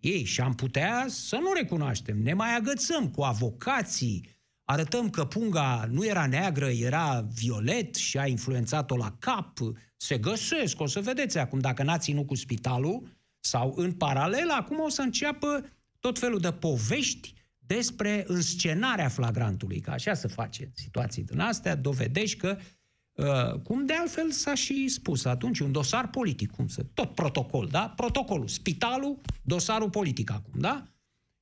ei 0.00 0.24
și 0.24 0.40
am 0.40 0.54
putea 0.54 1.04
să 1.08 1.36
nu 1.36 1.52
recunoaștem. 1.52 2.22
Ne 2.22 2.34
mai 2.34 2.56
agățăm 2.56 3.10
cu 3.10 3.22
avocații, 3.22 4.28
arătăm 4.64 5.10
că 5.10 5.24
punga 5.24 5.88
nu 5.90 6.06
era 6.06 6.26
neagră, 6.26 6.68
era 6.68 7.26
violet 7.32 7.94
și 7.94 8.18
a 8.18 8.26
influențat-o 8.26 8.96
la 8.96 9.16
cap. 9.18 9.58
Se 9.96 10.18
găsesc, 10.18 10.80
o 10.80 10.86
să 10.86 11.00
vedeți 11.00 11.38
acum, 11.38 11.58
dacă 11.58 11.82
n-a 11.82 11.98
ținut 11.98 12.26
cu 12.26 12.34
spitalul 12.34 13.08
sau 13.40 13.74
în 13.76 13.92
paralel, 13.92 14.50
acum 14.50 14.80
o 14.80 14.88
să 14.88 15.02
înceapă 15.02 15.64
tot 16.00 16.18
felul 16.18 16.38
de 16.38 16.52
povești 16.52 17.34
despre 17.66 18.24
înscenarea 18.26 19.08
flagrantului, 19.08 19.80
că 19.80 19.90
așa 19.90 20.14
se 20.14 20.28
face 20.28 20.64
în 20.64 20.70
situații 20.74 21.24
din 21.24 21.40
astea, 21.40 21.74
dovedești 21.74 22.36
că 22.36 22.56
Uh, 23.16 23.60
cum 23.62 23.86
de 23.86 23.92
altfel 23.92 24.30
s-a 24.30 24.54
și 24.54 24.88
spus 24.88 25.24
atunci, 25.24 25.58
un 25.58 25.72
dosar 25.72 26.08
politic, 26.08 26.50
cum 26.50 26.68
să, 26.68 26.82
tot 26.94 27.14
protocol, 27.14 27.68
da? 27.70 27.88
Protocolul, 27.88 28.48
spitalul, 28.48 29.20
dosarul 29.42 29.90
politic 29.90 30.30
acum, 30.30 30.60
da? 30.60 30.86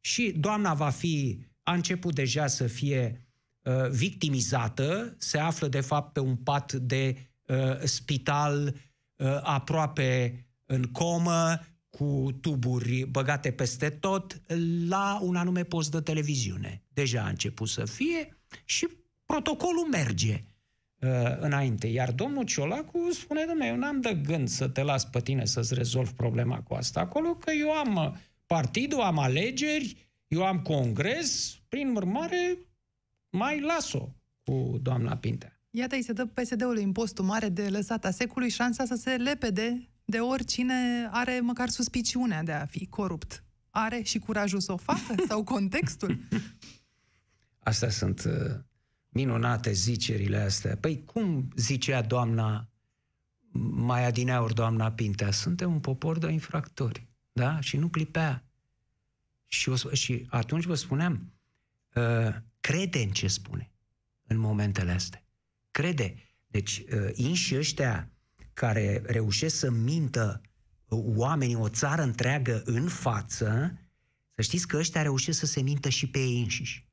Și 0.00 0.34
doamna 0.38 0.74
va 0.74 0.90
fi, 0.90 1.38
a 1.62 1.72
început 1.72 2.14
deja 2.14 2.46
să 2.46 2.66
fie 2.66 3.26
uh, 3.62 3.88
victimizată, 3.90 5.14
se 5.18 5.38
află 5.38 5.68
de 5.68 5.80
fapt 5.80 6.12
pe 6.12 6.20
un 6.20 6.36
pat 6.36 6.72
de 6.72 7.30
uh, 7.46 7.78
spital 7.84 8.74
uh, 9.16 9.38
aproape 9.42 10.38
în 10.64 10.82
comă, 10.82 11.60
cu 11.98 12.28
tuburi 12.40 13.04
băgate 13.04 13.50
peste 13.50 13.88
tot, 13.88 14.42
la 14.88 15.18
un 15.22 15.36
anume 15.36 15.62
post 15.62 15.90
de 15.90 16.00
televiziune. 16.00 16.82
Deja 16.88 17.22
a 17.22 17.28
început 17.28 17.68
să 17.68 17.84
fie 17.84 18.36
și 18.64 18.88
protocolul 19.26 19.88
merge 19.90 20.44
uh, 20.98 21.08
înainte. 21.38 21.86
Iar 21.86 22.12
domnul 22.12 22.44
Ciolacu 22.44 23.10
spune, 23.10 23.44
domnule, 23.46 23.68
eu 23.68 23.76
n-am 23.76 24.00
de 24.00 24.14
gând 24.14 24.48
să 24.48 24.68
te 24.68 24.82
las 24.82 25.04
pe 25.04 25.20
tine 25.20 25.44
să-ți 25.44 25.74
rezolv 25.74 26.12
problema 26.12 26.60
cu 26.60 26.74
asta 26.74 27.00
acolo, 27.00 27.34
că 27.34 27.52
eu 27.52 27.70
am 27.70 27.94
uh, 27.94 28.12
partidul, 28.46 29.00
am 29.00 29.18
alegeri, 29.18 30.10
eu 30.28 30.44
am 30.44 30.60
congres, 30.60 31.58
prin 31.68 31.94
urmare, 31.96 32.58
mai 33.30 33.60
las-o 33.60 34.08
cu 34.44 34.78
doamna 34.82 35.16
Pintea. 35.16 35.58
Iată, 35.70 35.94
îi 35.94 36.02
se 36.02 36.12
dă 36.12 36.26
PSD-ului 36.26 36.82
impostul 36.82 37.24
mare 37.24 37.48
de 37.48 37.68
lăsat 37.68 38.04
a 38.04 38.10
secului 38.10 38.48
șansa 38.48 38.84
să 38.84 38.94
se 38.94 39.10
lepede 39.10 39.88
de 40.04 40.18
oricine 40.18 41.08
are 41.10 41.40
măcar 41.40 41.68
suspiciunea 41.68 42.42
de 42.42 42.52
a 42.52 42.66
fi 42.66 42.86
corupt. 42.86 43.44
Are 43.70 44.02
și 44.02 44.18
curajul 44.18 44.60
să 44.60 44.72
o 44.72 44.76
facă? 44.76 45.14
Sau 45.28 45.44
contextul? 45.44 46.18
Astea 47.58 47.90
sunt 47.90 48.24
uh, 48.24 48.60
minunate 49.08 49.72
zicerile 49.72 50.36
astea. 50.36 50.76
Păi 50.76 51.04
cum 51.04 51.48
zicea 51.56 52.02
doamna, 52.02 52.68
mai 53.70 54.04
adineauri 54.04 54.54
doamna 54.54 54.92
Pintea, 54.92 55.30
suntem 55.30 55.72
un 55.72 55.80
popor 55.80 56.18
de 56.18 56.30
infractori, 56.30 57.08
da? 57.32 57.60
Și 57.60 57.76
nu 57.76 57.88
clipea. 57.88 58.44
Și, 59.46 59.68
o, 59.68 59.76
și 59.92 60.26
atunci 60.28 60.64
vă 60.64 60.74
spuneam, 60.74 61.32
uh, 61.94 62.34
crede 62.60 62.98
în 62.98 63.10
ce 63.10 63.26
spune 63.26 63.70
în 64.26 64.36
momentele 64.36 64.90
astea. 64.90 65.24
Crede. 65.70 66.14
Deci, 66.46 66.84
uh, 66.92 67.10
inși 67.14 67.56
ăștia 67.56 68.13
care 68.54 69.02
reușesc 69.06 69.56
să 69.56 69.70
mintă 69.70 70.40
uh, 70.88 71.00
oamenii, 71.04 71.54
o 71.54 71.68
țară 71.68 72.02
întreagă 72.02 72.62
în 72.64 72.88
față, 72.88 73.78
să 74.34 74.42
știți 74.42 74.66
că 74.66 74.76
ăștia 74.76 75.02
reușesc 75.02 75.38
să 75.38 75.46
se 75.46 75.60
mintă 75.60 75.88
și 75.88 76.10
pe 76.10 76.18
ei 76.18 76.40
înșiși. 76.40 76.88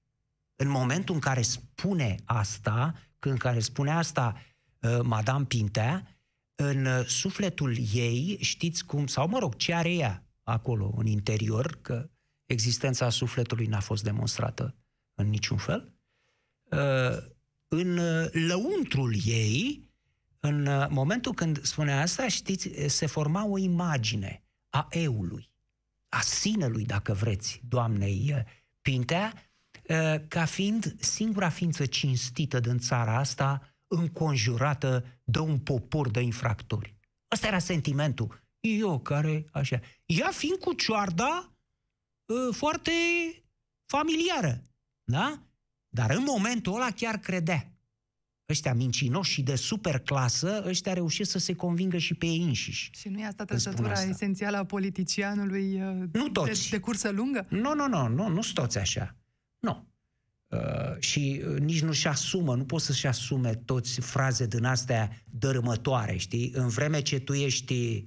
În 0.56 0.70
momentul 0.70 1.16
în 1.16 1.22
care 1.22 1.42
spune 1.42 2.16
asta, 2.26 2.96
când 3.20 3.38
care 3.38 3.60
spune 3.60 3.92
asta 3.92 4.42
uh, 4.80 5.00
Madame 5.04 5.46
Pintea, 5.46 6.22
în 6.56 6.86
uh, 6.86 7.06
sufletul 7.06 7.78
ei, 7.94 8.38
știți 8.42 8.86
cum, 8.86 9.08
sau 9.08 9.28
mă 9.28 9.40
rog, 9.40 9.56
ce 9.56 9.74
are 9.74 9.94
ea 9.94 10.26
acolo 10.44 10.94
în 10.98 11.06
interior, 11.06 11.78
că 11.82 12.10
existența 12.46 13.10
sufletului 13.10 13.66
n-a 13.66 13.80
fost 13.80 14.04
demonstrată 14.04 14.76
în 15.14 15.30
niciun 15.30 15.58
fel, 15.58 15.94
uh, 16.64 17.18
în 17.68 17.98
uh, 17.98 18.30
lăuntrul 18.32 19.16
ei 19.26 19.91
în 20.44 20.66
uh, 20.66 20.88
momentul 20.90 21.34
când 21.34 21.64
spunea 21.64 22.02
asta, 22.02 22.28
știți, 22.28 22.70
se 22.88 23.06
forma 23.06 23.46
o 23.46 23.58
imagine 23.58 24.44
a 24.70 24.88
eului, 24.90 25.52
a 26.10 26.22
sinelui, 26.22 26.86
dacă 26.86 27.14
vreți, 27.14 27.62
doamnei 27.68 28.34
uh, 28.36 28.42
Pintea, 28.82 29.34
uh, 29.90 30.16
ca 30.28 30.46
fiind 30.46 30.96
singura 31.00 31.50
ființă 31.50 31.86
cinstită 31.86 32.60
din 32.60 32.78
țara 32.78 33.18
asta, 33.18 33.76
înconjurată 33.88 35.06
de 35.24 35.40
un 35.40 35.60
popor 35.60 36.10
de 36.10 36.22
infractori. 36.22 36.96
Ăsta 37.32 37.48
era 37.48 37.60
sentimentul. 37.60 38.44
Eu 38.60 39.00
care, 39.00 39.46
așa, 39.52 39.80
ea 40.06 40.32
fiind 40.32 40.58
cu 40.58 40.74
cioarda 40.74 41.56
foarte 42.52 42.92
familiară, 43.86 44.64
da? 45.04 45.44
Dar 45.90 46.10
în 46.10 46.24
momentul 46.24 46.76
ăla 46.76 46.92
chiar 46.92 47.18
credea 47.18 47.71
ăștia 48.52 48.74
mincinoși 48.74 49.32
și 49.32 49.42
de 49.42 49.56
superclasă, 49.56 50.64
ăștia 50.66 50.94
reușesc 50.94 51.32
să 51.32 51.40
se 51.40 51.54
convingă 51.54 51.98
și 51.98 52.14
pe 52.14 52.26
ei 52.26 52.44
înșiși. 52.44 52.90
Și 52.94 53.10
nu 53.10 53.20
e 53.20 53.26
asta 53.26 53.46
trăsătura 53.46 54.04
esențială 54.10 54.58
a 54.58 54.64
politicianului 54.66 55.82
uh, 55.82 56.08
nu 56.12 56.30
toți. 56.30 56.70
De, 56.70 56.76
de 56.76 56.82
cursă 56.82 57.10
lungă? 57.10 57.46
Nu, 57.50 57.74
nu, 57.76 57.88
nu, 57.88 58.08
nu, 58.08 58.28
nu 58.28 58.42
sunt 58.42 58.56
toți 58.56 58.78
așa. 58.78 59.16
Nu. 59.60 59.88
Uh, 60.48 61.00
și 61.00 61.44
uh, 61.48 61.60
nici 61.60 61.82
nu-și 61.82 62.08
asumă, 62.08 62.56
nu 62.56 62.66
poți 62.66 62.86
să-și 62.86 63.08
asume 63.08 63.56
toți 63.56 64.02
fraze 64.02 64.46
din 64.46 64.64
astea 64.64 65.24
dărâmătoare, 65.30 66.18
știi? 66.18 66.52
În 66.56 66.68
vreme 66.68 67.02
ce 67.02 67.20
tu 67.20 67.34
ești 67.34 68.06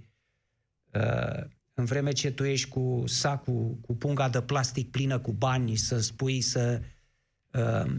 uh, 0.92 1.44
în 1.74 1.84
vreme 1.84 2.12
ce 2.12 2.30
tu 2.30 2.44
ești 2.44 2.68
cu 2.68 3.02
sacul, 3.06 3.78
cu 3.80 3.94
punga 3.94 4.28
de 4.28 4.40
plastic 4.40 4.90
plină 4.90 5.18
cu 5.18 5.32
bani, 5.32 5.76
să 5.76 5.98
spui 5.98 6.40
să 6.40 6.80
Uh, 6.80 6.86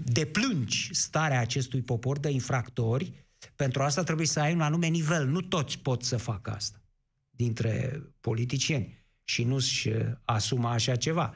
deplângi 0.03 0.89
starea 0.91 1.39
acestui 1.39 1.81
popor 1.81 2.19
de 2.19 2.29
infractori, 2.29 3.25
pentru 3.55 3.81
asta 3.81 4.03
trebuie 4.03 4.27
să 4.27 4.39
ai 4.39 4.53
un 4.53 4.61
anume 4.61 4.87
nivel. 4.87 5.27
Nu 5.27 5.41
toți 5.41 5.79
pot 5.79 6.03
să 6.03 6.17
facă 6.17 6.51
asta 6.51 6.81
dintre 7.29 8.03
politicieni 8.19 9.03
și 9.23 9.43
nu-și 9.43 9.87
uh, 9.87 10.05
asumă 10.23 10.67
așa 10.67 10.95
ceva. 10.95 11.35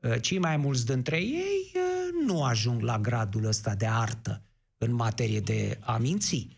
Uh, 0.00 0.20
cei 0.20 0.38
mai 0.38 0.56
mulți 0.56 0.86
dintre 0.86 1.20
ei 1.20 1.72
nu 2.26 2.44
ajung 2.44 2.82
la 2.82 2.98
gradul 2.98 3.44
ăsta 3.44 3.74
de 3.74 3.86
artă 3.86 4.42
în 4.78 4.92
materie 4.92 5.40
de 5.40 5.78
a 5.80 5.96
minți. 5.96 6.48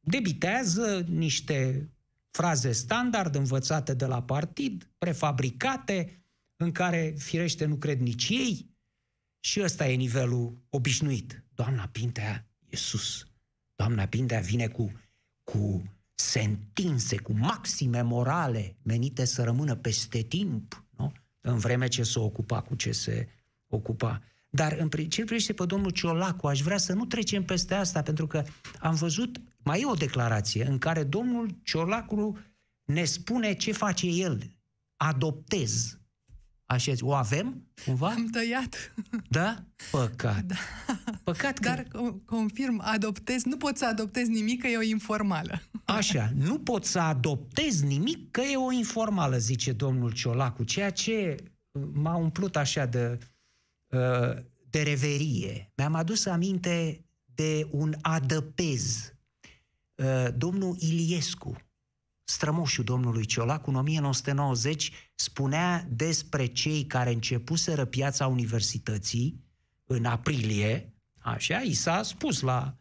Debitează 0.00 1.04
niște 1.08 1.88
fraze 2.30 2.72
standard 2.72 3.34
învățate 3.34 3.94
de 3.94 4.06
la 4.06 4.22
partid, 4.22 4.88
prefabricate, 4.98 6.24
în 6.56 6.72
care, 6.72 7.14
firește, 7.18 7.64
nu 7.64 7.76
cred 7.76 8.00
nici 8.00 8.28
ei, 8.28 8.71
și 9.44 9.60
ăsta 9.62 9.88
e 9.88 9.94
nivelul 9.94 10.56
obișnuit. 10.68 11.44
Doamna 11.54 11.88
Pintea 11.92 12.46
e 12.68 12.76
sus. 12.76 13.26
Doamna 13.74 14.06
Pintea 14.06 14.40
vine 14.40 14.66
cu, 14.66 14.92
cu 15.44 15.82
sentințe, 16.14 17.16
cu 17.16 17.32
maxime 17.32 18.02
morale 18.02 18.76
menite 18.82 19.24
să 19.24 19.42
rămână 19.42 19.74
peste 19.74 20.22
timp, 20.22 20.84
nu? 20.90 21.12
în 21.40 21.58
vreme 21.58 21.88
ce 21.88 22.02
se 22.02 22.18
ocupa 22.18 22.60
cu 22.60 22.74
ce 22.74 22.92
se 22.92 23.28
ocupa. 23.66 24.22
Dar 24.50 24.72
în 24.72 24.88
ce 24.88 25.24
privește 25.24 25.52
pe 25.52 25.64
domnul 25.64 25.90
Ciolacu, 25.90 26.46
aș 26.46 26.60
vrea 26.60 26.78
să 26.78 26.92
nu 26.92 27.04
trecem 27.04 27.44
peste 27.44 27.74
asta, 27.74 28.02
pentru 28.02 28.26
că 28.26 28.44
am 28.78 28.94
văzut, 28.94 29.40
mai 29.58 29.80
e 29.80 29.86
o 29.86 29.94
declarație 29.94 30.64
în 30.64 30.78
care 30.78 31.04
domnul 31.04 31.60
Ciolacu 31.62 32.38
ne 32.84 33.04
spune 33.04 33.54
ce 33.54 33.72
face 33.72 34.06
el. 34.06 34.56
Adoptez. 34.96 35.98
Așa, 36.72 36.92
o 37.00 37.12
avem 37.14 37.66
cumva? 37.84 38.08
Am 38.08 38.26
tăiat. 38.26 38.94
Da? 39.28 39.64
Păcat. 39.90 40.42
Da. 40.42 40.54
Păcat 41.24 41.58
că... 41.58 41.68
Dar 41.68 41.86
confirm, 42.24 42.80
adoptez, 42.84 43.42
nu 43.42 43.56
pot 43.56 43.76
să 43.76 43.86
adoptez 43.86 44.28
nimic 44.28 44.60
că 44.60 44.66
e 44.66 44.76
o 44.76 44.82
informală. 44.82 45.62
Așa, 45.84 46.30
nu 46.34 46.58
pot 46.58 46.84
să 46.84 46.98
adoptez 46.98 47.82
nimic 47.82 48.30
că 48.30 48.40
e 48.40 48.56
o 48.56 48.72
informală, 48.72 49.38
zice 49.38 49.72
domnul 49.72 50.12
Ciolacu, 50.12 50.64
ceea 50.64 50.90
ce 50.90 51.34
uh, 51.70 51.82
m-a 51.92 52.16
umplut 52.16 52.56
așa 52.56 52.86
de, 52.86 53.18
uh, 53.86 54.36
de 54.70 54.82
reverie. 54.82 55.72
Mi-am 55.76 55.94
adus 55.94 56.26
aminte 56.26 57.04
de 57.34 57.68
un 57.70 57.94
adăpez. 58.00 59.12
Uh, 59.94 60.26
domnul 60.36 60.76
Iliescu, 60.78 61.56
strămoșul 62.32 62.84
domnului 62.84 63.24
Ciolacu, 63.24 63.70
în 63.70 63.76
1990, 63.76 64.92
spunea 65.14 65.86
despre 65.90 66.46
cei 66.46 66.84
care 66.84 67.12
începuseră 67.12 67.84
piața 67.84 68.26
universității 68.26 69.44
în 69.86 70.04
aprilie, 70.04 70.94
așa, 71.18 71.58
i 71.58 71.72
s-a 71.72 72.02
spus 72.02 72.40
la 72.40 72.76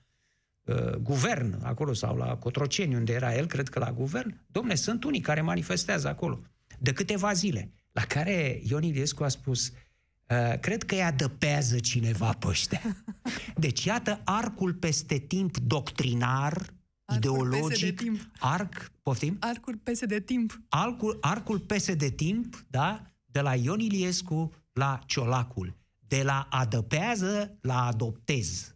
uh, 0.63 0.95
guvern 0.95 1.59
acolo 1.63 1.93
sau 1.93 2.17
la 2.17 2.37
Cotroceni, 2.37 2.95
unde 2.95 3.13
era 3.13 3.35
el, 3.35 3.45
cred 3.45 3.69
că 3.69 3.79
la 3.79 3.91
guvern, 3.91 4.41
domne, 4.47 4.75
sunt 4.75 5.03
unii 5.03 5.21
care 5.21 5.41
manifestează 5.41 6.07
acolo, 6.07 6.41
de 6.79 6.93
câteva 6.93 7.33
zile, 7.33 7.71
la 7.91 8.01
care 8.01 8.61
Ion 8.63 8.83
Iliescu 8.83 9.23
a 9.23 9.27
spus, 9.27 9.67
uh, 9.67 10.59
cred 10.59 10.83
că 10.83 10.95
îi 10.95 11.03
adăpează 11.03 11.79
cineva 11.79 12.31
pe 12.33 12.47
ăștia. 12.47 12.81
Deci, 13.55 13.83
iată, 13.83 14.21
arcul 14.23 14.73
peste 14.73 15.17
timp 15.17 15.57
doctrinar 15.57 16.79
ideologic, 17.15 17.97
timp. 17.97 18.19
arc, 18.39 18.91
poftim? 19.01 19.37
Arcul 19.39 19.77
pese 19.77 20.05
de 20.05 20.19
timp. 20.19 20.61
Arcul, 20.69 21.17
arcul 21.21 21.59
pese 21.59 21.93
de 21.93 22.09
timp, 22.09 22.65
da? 22.69 23.01
De 23.25 23.41
la 23.41 23.55
Ion 23.55 23.79
Iliescu 23.79 24.51
la 24.73 24.99
Ciolacul. 25.05 25.75
De 26.07 26.23
la 26.23 26.47
adăpează 26.49 27.57
la 27.61 27.85
adoptez. 27.85 28.75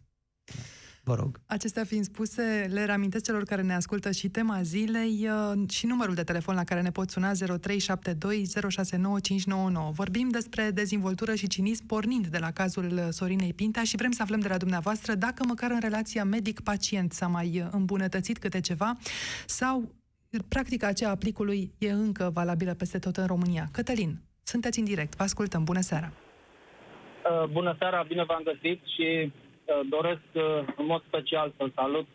Vă 1.08 1.14
rog. 1.14 1.40
Acestea 1.46 1.84
fiind 1.84 2.04
spuse, 2.04 2.68
le 2.72 2.84
reamintesc 2.84 3.24
celor 3.24 3.44
care 3.44 3.62
ne 3.62 3.74
ascultă 3.74 4.10
și 4.10 4.28
tema 4.28 4.62
zilei 4.62 5.28
uh, 5.28 5.68
și 5.70 5.86
numărul 5.86 6.14
de 6.14 6.22
telefon 6.22 6.54
la 6.54 6.64
care 6.64 6.80
ne 6.80 6.90
pot 6.90 7.10
suna 7.10 7.30
0372 7.32 8.46
069599. 8.70 9.90
Vorbim 9.90 10.28
despre 10.28 10.70
dezvoltură 10.70 11.34
și 11.34 11.46
cinism 11.46 11.86
pornind 11.86 12.26
de 12.26 12.38
la 12.38 12.50
cazul 12.50 13.08
Sorinei 13.10 13.52
Pinta 13.52 13.82
și 13.82 13.96
vrem 13.96 14.10
să 14.10 14.22
aflăm 14.22 14.40
de 14.40 14.48
la 14.48 14.56
dumneavoastră 14.56 15.14
dacă 15.14 15.44
măcar 15.46 15.70
în 15.70 15.80
relația 15.80 16.24
medic-pacient 16.24 17.12
s-a 17.12 17.26
mai 17.26 17.68
îmbunătățit 17.70 18.38
câte 18.38 18.60
ceva 18.60 18.92
sau 19.46 19.94
practica 20.48 20.86
aceea 20.86 21.10
aplicului 21.10 21.72
e 21.78 21.90
încă 21.90 22.30
valabilă 22.34 22.74
peste 22.74 22.98
tot 22.98 23.16
în 23.16 23.26
România. 23.26 23.68
Cătălin, 23.72 24.18
sunteți 24.42 24.78
în 24.78 24.84
direct, 24.84 25.16
vă 25.16 25.22
ascultăm, 25.22 25.64
bună 25.64 25.80
seara! 25.80 26.12
Uh, 26.12 27.48
bună 27.50 27.76
seara, 27.78 28.04
bine 28.08 28.24
v-am 28.24 28.42
găsit 28.44 28.80
și 28.94 29.32
Uh, 29.36 29.45
doresc 29.88 30.26
uh, 30.32 30.42
în 30.76 30.86
mod 30.86 31.02
special 31.06 31.52
să 31.56 31.64
salut 31.74 32.06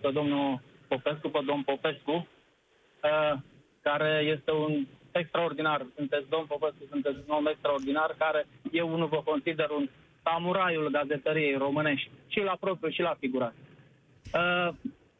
pe 0.00 0.10
domnul 0.12 0.60
Popescu, 0.88 1.28
pe 1.28 1.38
domnul 1.46 1.64
Popescu, 1.64 2.12
uh, 2.12 3.38
care 3.82 4.22
este 4.36 4.50
un 4.52 4.86
extraordinar. 5.12 5.86
Sunteți 5.96 6.28
domn 6.28 6.46
Popescu, 6.46 6.82
sunteți 6.90 7.16
un 7.26 7.34
om 7.34 7.46
extraordinar, 7.46 8.14
care 8.18 8.46
eu 8.72 8.92
unul 8.92 9.08
vă 9.08 9.22
consider 9.24 9.70
un 9.70 9.88
samuraiul 10.22 10.88
gazetăriei 10.90 11.56
românești, 11.56 12.10
și 12.26 12.40
la 12.40 12.56
propriu 12.60 12.90
și 12.90 13.00
la 13.00 13.16
figurat. 13.18 13.54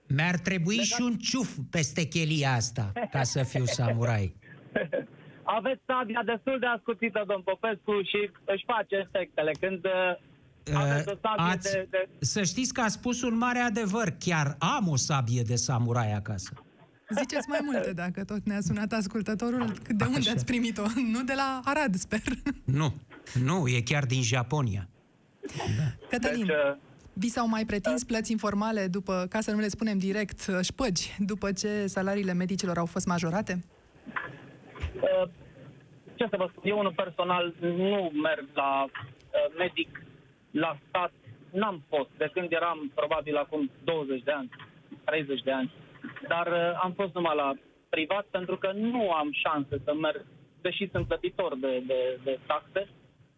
Mi-ar 0.08 0.36
trebui 0.42 0.76
și 0.76 1.02
un 1.02 1.14
ciuf 1.16 1.50
peste 1.70 2.04
chelia 2.04 2.50
asta, 2.50 2.92
ca 3.10 3.22
să 3.22 3.42
fiu 3.42 3.64
samurai. 3.64 4.34
Aveți 5.58 5.80
sabia 5.86 6.22
destul 6.24 6.58
de 6.58 6.66
ascuțită, 6.66 7.24
domn 7.26 7.42
Popescu, 7.42 8.02
și 8.02 8.30
își 8.44 8.64
face 8.64 8.96
efectele. 8.96 9.52
Când 9.60 9.86
Uh, 10.74 11.16
ați, 11.36 11.72
de, 11.72 11.86
de... 11.90 12.08
Să 12.18 12.42
știți 12.42 12.72
că 12.72 12.80
a 12.80 12.88
spus 12.88 13.22
un 13.22 13.36
mare 13.36 13.58
adevăr. 13.58 14.14
Chiar 14.18 14.56
am 14.58 14.88
o 14.88 14.96
sabie 14.96 15.42
de 15.42 15.56
samurai 15.56 16.12
acasă. 16.12 16.52
Ziceți 17.08 17.48
mai 17.48 17.58
multe, 17.62 17.92
dacă 17.92 18.24
tot 18.24 18.44
ne-a 18.44 18.60
sunat 18.60 18.92
ascultătorul, 18.92 19.72
de 19.88 20.04
unde 20.04 20.18
Așa. 20.18 20.30
ați 20.30 20.44
primit-o? 20.44 20.82
Nu 21.12 21.22
de 21.22 21.32
la 21.36 21.60
Arad, 21.64 21.94
sper. 21.94 22.20
Nu, 22.64 22.94
nu, 23.44 23.68
e 23.68 23.80
chiar 23.80 24.04
din 24.04 24.22
Japonia. 24.22 24.88
Da. 25.76 26.06
Cătălin, 26.10 26.46
deci, 26.46 26.56
uh, 26.56 26.76
vi 27.12 27.28
s-au 27.28 27.48
mai 27.48 27.64
pretins 27.64 28.00
uh, 28.00 28.06
plăți 28.06 28.30
informale 28.30 28.86
după, 28.86 29.26
ca 29.30 29.40
să 29.40 29.50
nu 29.50 29.58
le 29.58 29.68
spunem 29.68 29.98
direct, 29.98 30.46
uh, 30.48 30.58
șpăgi, 30.62 31.16
după 31.18 31.52
ce 31.52 31.86
salariile 31.86 32.32
medicilor 32.32 32.78
au 32.78 32.86
fost 32.86 33.06
majorate? 33.06 33.64
Uh, 34.94 35.28
ce 36.14 36.26
să 36.30 36.36
vă 36.36 36.46
spun, 36.50 36.62
eu 36.70 36.78
unul 36.78 36.92
personal 36.96 37.54
nu 37.60 38.10
merg 38.22 38.44
la 38.54 38.84
uh, 38.84 38.90
medic 39.58 40.02
la 40.50 40.76
stat 40.88 41.12
n-am 41.50 41.82
fost, 41.88 42.10
de 42.16 42.30
când 42.32 42.52
eram 42.52 42.92
probabil 42.94 43.36
acum 43.36 43.70
20 43.84 44.22
de 44.22 44.30
ani, 44.30 44.50
30 45.04 45.42
de 45.42 45.52
ani. 45.52 45.72
Dar 46.28 46.46
uh, 46.46 46.80
am 46.82 46.92
fost 46.92 47.14
numai 47.14 47.36
la 47.36 47.54
privat 47.88 48.26
pentru 48.30 48.56
că 48.56 48.72
nu 48.74 49.12
am 49.12 49.28
șanse 49.32 49.80
să 49.84 49.94
merg, 49.94 50.24
deși 50.60 50.90
sunt 50.90 51.06
plătitor 51.06 51.56
de, 51.56 51.82
de, 51.86 52.18
de 52.24 52.38
taxe, 52.46 52.88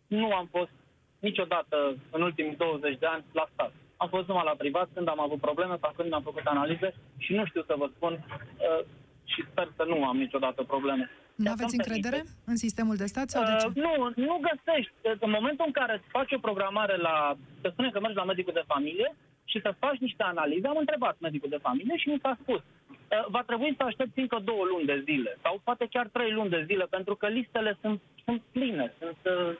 nu 0.06 0.32
am 0.32 0.46
fost 0.50 0.70
niciodată 1.18 1.96
în 2.10 2.22
ultimii 2.22 2.56
20 2.56 2.98
de 2.98 3.06
ani 3.06 3.24
la 3.32 3.48
stat. 3.52 3.72
Am 3.96 4.08
fost 4.08 4.26
numai 4.28 4.44
la 4.44 4.54
privat 4.58 4.88
când 4.94 5.08
am 5.08 5.20
avut 5.20 5.40
probleme 5.40 5.76
sau 5.80 5.92
când 5.96 6.12
am 6.12 6.22
făcut 6.22 6.46
analize 6.46 6.94
și 7.18 7.32
nu 7.32 7.44
știu 7.46 7.62
să 7.62 7.74
vă 7.78 7.88
spun 7.94 8.12
uh, 8.12 8.84
și 9.32 9.40
sper 9.50 9.68
să 9.76 9.84
nu 9.90 10.04
am 10.04 10.16
niciodată 10.16 10.62
probleme. 10.62 11.10
Nu 11.34 11.50
aveți 11.50 11.76
încredere 11.78 12.20
în 12.50 12.56
sistemul 12.56 12.96
de 12.96 13.06
stat 13.12 13.28
sau 13.28 13.42
de 13.44 13.56
ce? 13.60 13.66
Uh, 13.66 13.74
nu, 13.84 13.92
nu 14.28 14.36
găsești. 14.48 14.92
În 15.24 15.30
momentul 15.38 15.64
în 15.66 15.72
care 15.80 16.02
faci 16.16 16.32
o 16.32 16.44
programare 16.48 16.96
la, 16.96 17.36
să 17.60 17.68
spunem 17.72 17.90
că 17.90 18.00
mergi 18.00 18.16
la 18.22 18.30
medicul 18.32 18.52
de 18.52 18.70
familie 18.74 19.08
și 19.44 19.58
să 19.60 19.74
faci 19.78 19.98
niște 19.98 20.22
analize. 20.22 20.66
Am 20.66 20.84
întrebat 20.84 21.16
medicul 21.20 21.48
de 21.48 21.64
familie 21.68 21.96
și 21.96 22.08
mi 22.08 22.22
s-a 22.22 22.38
spus 22.42 22.60
uh, 22.60 23.26
va 23.28 23.42
trebui 23.46 23.74
să 23.76 23.82
aștepți 23.82 24.18
încă 24.18 24.38
două 24.44 24.64
luni 24.72 24.86
de 24.86 25.02
zile 25.04 25.38
sau 25.42 25.60
poate 25.64 25.86
chiar 25.90 26.06
trei 26.12 26.32
luni 26.32 26.50
de 26.50 26.64
zile 26.66 26.84
pentru 26.90 27.14
că 27.16 27.26
listele 27.26 27.78
sunt, 27.80 28.00
sunt 28.24 28.42
pline 28.52 28.92
sunt, 28.98 29.18
uh, 29.24 29.56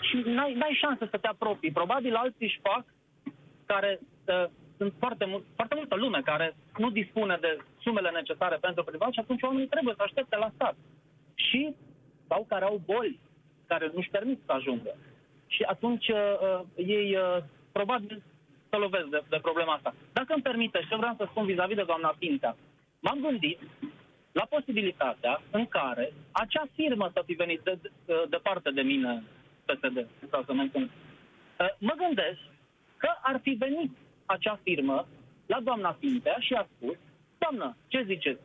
și 0.00 0.16
n-ai, 0.16 0.52
n-ai 0.54 0.78
șansă 0.82 1.08
să 1.10 1.18
te 1.18 1.26
apropii. 1.26 1.72
Probabil 1.80 2.14
alții 2.14 2.46
își 2.46 2.60
fac 2.62 2.84
care 3.66 4.00
uh, 4.00 4.44
sunt 4.82 4.94
foarte, 4.98 5.24
mult, 5.24 5.44
foarte 5.54 5.74
multă 5.74 5.94
lume 5.96 6.20
care 6.24 6.56
nu 6.78 6.90
dispune 6.90 7.36
de 7.40 7.58
sumele 7.84 8.10
necesare 8.10 8.56
pentru 8.56 8.84
privat 8.84 9.12
și 9.12 9.22
atunci 9.22 9.42
oamenii 9.42 9.74
trebuie 9.74 9.94
să 9.96 10.02
aștepte 10.02 10.36
la 10.36 10.50
stat. 10.54 10.76
Și 11.34 11.74
sau 12.28 12.44
care 12.48 12.64
au 12.64 12.80
boli 12.84 13.18
care 13.66 13.90
nu-și 13.94 14.14
permit 14.16 14.40
să 14.46 14.52
ajungă. 14.52 14.92
Și 15.46 15.62
atunci 15.62 16.08
uh, 16.08 16.18
uh, 16.18 16.60
ei 16.76 17.16
uh, 17.16 17.38
probabil 17.72 18.22
să 18.70 18.76
lovesc 18.76 19.06
de, 19.06 19.22
de 19.28 19.38
problema 19.42 19.72
asta. 19.72 19.94
Dacă 20.12 20.32
îmi 20.32 20.42
permite, 20.42 20.78
și 20.80 20.96
vreau 20.96 21.14
să 21.18 21.26
spun 21.30 21.44
vis-a-vis 21.46 21.76
de 21.76 21.90
doamna 21.90 22.14
Pintea, 22.18 22.56
m-am 23.00 23.18
gândit 23.20 23.58
la 24.32 24.44
posibilitatea 24.54 25.42
în 25.50 25.66
care 25.66 26.12
acea 26.32 26.64
firmă 26.74 27.10
să 27.12 27.22
fi 27.26 27.32
venit 27.32 27.60
de, 27.60 27.78
de, 27.82 28.14
de 28.28 28.38
parte 28.42 28.70
de 28.70 28.82
mine, 28.82 29.22
PSD, 29.64 30.06
vreau 30.28 30.42
să 30.46 30.52
menționez, 30.52 30.88
uh, 30.88 31.66
mă 31.78 31.94
gândesc 31.96 32.40
că 32.96 33.08
ar 33.22 33.40
fi 33.42 33.50
venit 33.50 33.90
acea 34.32 34.60
firmă 34.62 35.06
la 35.46 35.60
doamna 35.60 35.96
Pintea 36.00 36.36
și 36.38 36.52
a 36.54 36.68
spus, 36.76 36.96
doamnă, 37.38 37.76
ce 37.88 38.04
ziceți? 38.06 38.40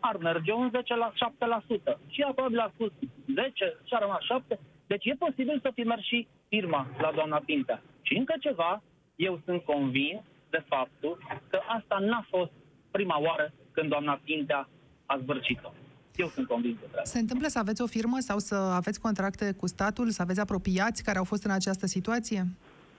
Ar 0.00 0.16
merge 0.16 0.52
un 0.52 0.70
10 0.70 0.94
la 0.94 1.12
7%. 1.12 1.98
Și 2.08 2.20
ea 2.20 2.32
probabil 2.32 2.58
a 2.58 2.70
spus 2.74 2.90
10 3.34 3.76
și 3.84 3.94
a 3.94 3.98
rămas 3.98 4.22
7. 4.22 4.58
Deci 4.86 5.04
e 5.04 5.14
posibil 5.26 5.58
să 5.62 5.70
fi 5.74 5.82
mers 5.82 6.02
și 6.02 6.26
firma 6.48 6.86
la 6.98 7.10
doamna 7.14 7.42
Pintea. 7.44 7.82
Și 8.02 8.16
încă 8.16 8.34
ceva, 8.40 8.82
eu 9.16 9.40
sunt 9.44 9.62
convins 9.62 10.20
de 10.50 10.64
faptul 10.68 11.18
că 11.50 11.58
asta 11.66 11.96
n-a 11.98 12.26
fost 12.28 12.50
prima 12.90 13.20
oară 13.20 13.52
când 13.72 13.88
doamna 13.88 14.20
Pintea 14.24 14.68
a 15.06 15.18
zvârcit-o. 15.22 15.72
Eu 16.16 16.28
sunt 16.28 16.46
convins 16.46 16.78
de 16.80 16.86
treaba. 16.90 17.04
Se 17.04 17.18
întâmplă 17.18 17.48
să 17.48 17.58
aveți 17.58 17.82
o 17.82 17.86
firmă 17.86 18.16
sau 18.18 18.38
să 18.38 18.54
aveți 18.54 19.00
contracte 19.00 19.52
cu 19.52 19.66
statul, 19.66 20.10
să 20.10 20.22
aveți 20.22 20.40
apropiați 20.40 21.04
care 21.04 21.18
au 21.18 21.24
fost 21.24 21.44
în 21.44 21.50
această 21.50 21.86
situație? 21.86 22.46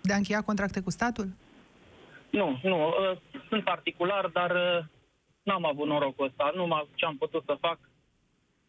De 0.01 0.13
a 0.13 0.15
încheia 0.15 0.41
contracte 0.41 0.79
cu 0.79 0.89
statul? 0.89 1.27
Nu, 2.31 2.59
nu. 2.63 2.87
Uh, 2.87 3.17
sunt 3.47 3.63
particular, 3.63 4.27
dar 4.27 4.51
uh, 4.51 4.83
n-am 5.43 5.65
avut 5.65 5.87
norocul 5.87 6.25
ăsta. 6.25 6.51
Numai 6.55 6.87
ce 6.95 7.05
am 7.05 7.17
putut 7.17 7.43
să 7.45 7.57
fac, 7.59 7.79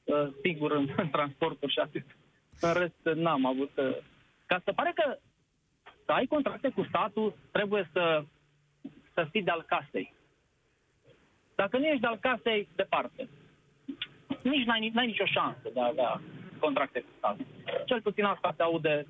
uh, 0.04 0.28
sigur, 0.42 0.72
în, 0.72 0.88
în 1.02 1.10
transportul 1.10 1.68
și 1.68 1.78
atât. 1.78 2.04
În 2.60 2.72
rest, 2.72 3.16
n-am 3.16 3.46
avut... 3.46 3.70
Ca 4.46 4.60
să 4.64 4.72
pare 4.72 4.92
că 4.94 5.18
să 6.04 6.12
ai 6.12 6.26
contracte 6.26 6.68
cu 6.68 6.84
statul, 6.88 7.34
trebuie 7.50 7.88
să, 7.92 8.24
să 9.14 9.26
fii 9.30 9.42
de-al 9.42 9.62
casei. 9.62 10.14
Dacă 11.54 11.78
nu 11.78 11.84
ești 11.84 12.00
de-al 12.00 12.18
casei, 12.18 12.68
departe. 12.76 13.28
Nici 14.42 14.66
n-ai, 14.66 14.90
n-ai 14.94 15.06
nicio 15.06 15.26
șansă 15.26 15.70
de 15.74 15.80
a 15.80 15.86
avea 15.86 16.20
contracte 16.58 17.00
cu 17.00 17.08
statul. 17.16 17.46
Cel 17.84 18.02
puțin 18.02 18.24
asta 18.24 18.54
se 18.56 18.62
aude 18.62 19.06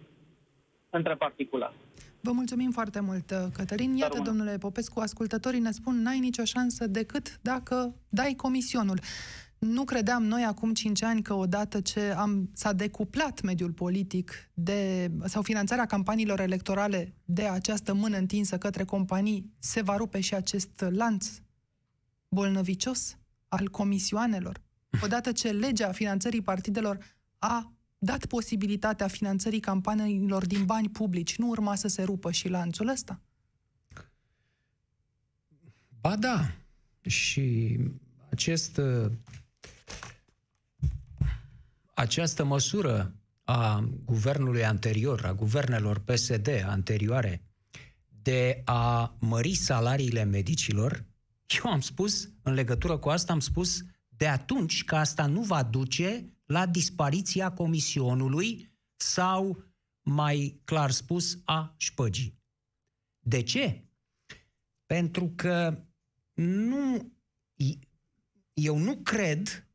între 0.90 1.14
particulari. 1.14 1.74
Vă 2.22 2.32
mulțumim 2.32 2.70
foarte 2.70 3.00
mult, 3.00 3.30
uh, 3.30 3.46
Cătălin. 3.52 3.96
Iată, 3.96 4.16
Dar 4.16 4.26
domnule 4.26 4.58
Popescu, 4.58 5.00
ascultătorii 5.00 5.60
ne 5.60 5.70
spun 5.70 6.02
n-ai 6.02 6.18
nicio 6.18 6.44
șansă 6.44 6.86
decât 6.86 7.38
dacă 7.40 7.94
dai 8.08 8.34
comisionul. 8.34 9.00
Nu 9.58 9.84
credeam 9.84 10.24
noi 10.24 10.44
acum 10.44 10.72
5 10.74 11.02
ani 11.02 11.22
că 11.22 11.34
odată 11.34 11.80
ce 11.80 12.00
am, 12.00 12.50
s-a 12.54 12.72
decuplat 12.72 13.40
mediul 13.40 13.72
politic 13.72 14.50
de, 14.54 15.10
sau 15.24 15.42
finanțarea 15.42 15.86
campaniilor 15.86 16.40
electorale 16.40 17.14
de 17.24 17.42
această 17.42 17.94
mână 17.94 18.16
întinsă 18.16 18.58
către 18.58 18.84
companii, 18.84 19.52
se 19.58 19.82
va 19.82 19.96
rupe 19.96 20.20
și 20.20 20.34
acest 20.34 20.84
lanț 20.88 21.28
bolnăvicios 22.28 23.16
al 23.48 23.68
comisioanelor. 23.68 24.60
Odată 25.04 25.32
ce 25.32 25.50
legea 25.50 25.92
finanțării 25.92 26.42
partidelor 26.42 26.98
a 27.38 27.72
dat 28.04 28.26
posibilitatea 28.26 29.08
finanțării 29.08 29.60
campaniilor 29.60 30.46
din 30.46 30.64
bani 30.64 30.88
publici, 30.88 31.36
nu 31.36 31.48
urma 31.48 31.74
să 31.74 31.88
se 31.88 32.02
rupă 32.02 32.30
și 32.30 32.48
lanțul 32.48 32.88
ăsta? 32.88 33.20
Ba 36.00 36.16
da. 36.16 36.52
Și 37.06 37.78
acest, 38.30 38.80
această 41.94 42.44
măsură 42.44 43.14
a 43.44 43.88
guvernului 44.04 44.64
anterior, 44.64 45.24
a 45.24 45.32
guvernelor 45.32 45.98
PSD 45.98 46.48
anterioare, 46.66 47.42
de 48.22 48.62
a 48.64 49.14
mări 49.18 49.54
salariile 49.54 50.24
medicilor, 50.24 51.04
eu 51.64 51.70
am 51.70 51.80
spus, 51.80 52.30
în 52.42 52.52
legătură 52.52 52.96
cu 52.96 53.08
asta, 53.08 53.32
am 53.32 53.40
spus 53.40 53.82
de 54.08 54.26
atunci 54.28 54.84
că 54.84 54.96
asta 54.96 55.26
nu 55.26 55.42
va 55.42 55.62
duce 55.62 56.31
la 56.52 56.66
dispariția 56.66 57.52
comisionului 57.52 58.72
sau, 58.96 59.64
mai 60.02 60.60
clar 60.64 60.90
spus, 60.90 61.38
a 61.44 61.74
șpăgii. 61.76 62.40
De 63.18 63.42
ce? 63.42 63.84
Pentru 64.86 65.32
că 65.36 65.84
nu, 66.34 67.12
eu 68.52 68.78
nu 68.78 68.96
cred 68.96 69.68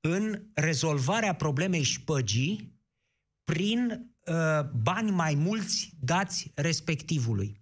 în 0.00 0.46
rezolvarea 0.54 1.34
problemei 1.34 1.82
șpăgii 1.82 2.80
prin 3.44 4.10
uh, 4.26 4.70
bani 4.70 5.10
mai 5.10 5.34
mulți 5.34 5.92
dați 6.00 6.52
respectivului. 6.54 7.60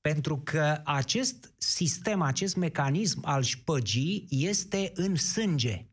Pentru 0.00 0.38
că 0.38 0.80
acest 0.84 1.54
sistem, 1.58 2.22
acest 2.22 2.56
mecanism 2.56 3.20
al 3.24 3.42
șpăgii 3.42 4.26
este 4.28 4.92
în 4.94 5.16
sânge 5.16 5.89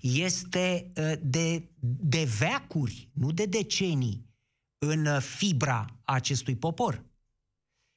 este 0.00 0.92
ă, 0.96 1.14
de, 1.22 1.68
de 2.00 2.28
veacuri, 2.38 3.08
nu 3.12 3.32
de 3.32 3.44
decenii, 3.44 4.26
în 4.78 5.06
ă, 5.06 5.18
fibra 5.18 5.84
acestui 6.04 6.56
popor. 6.56 7.04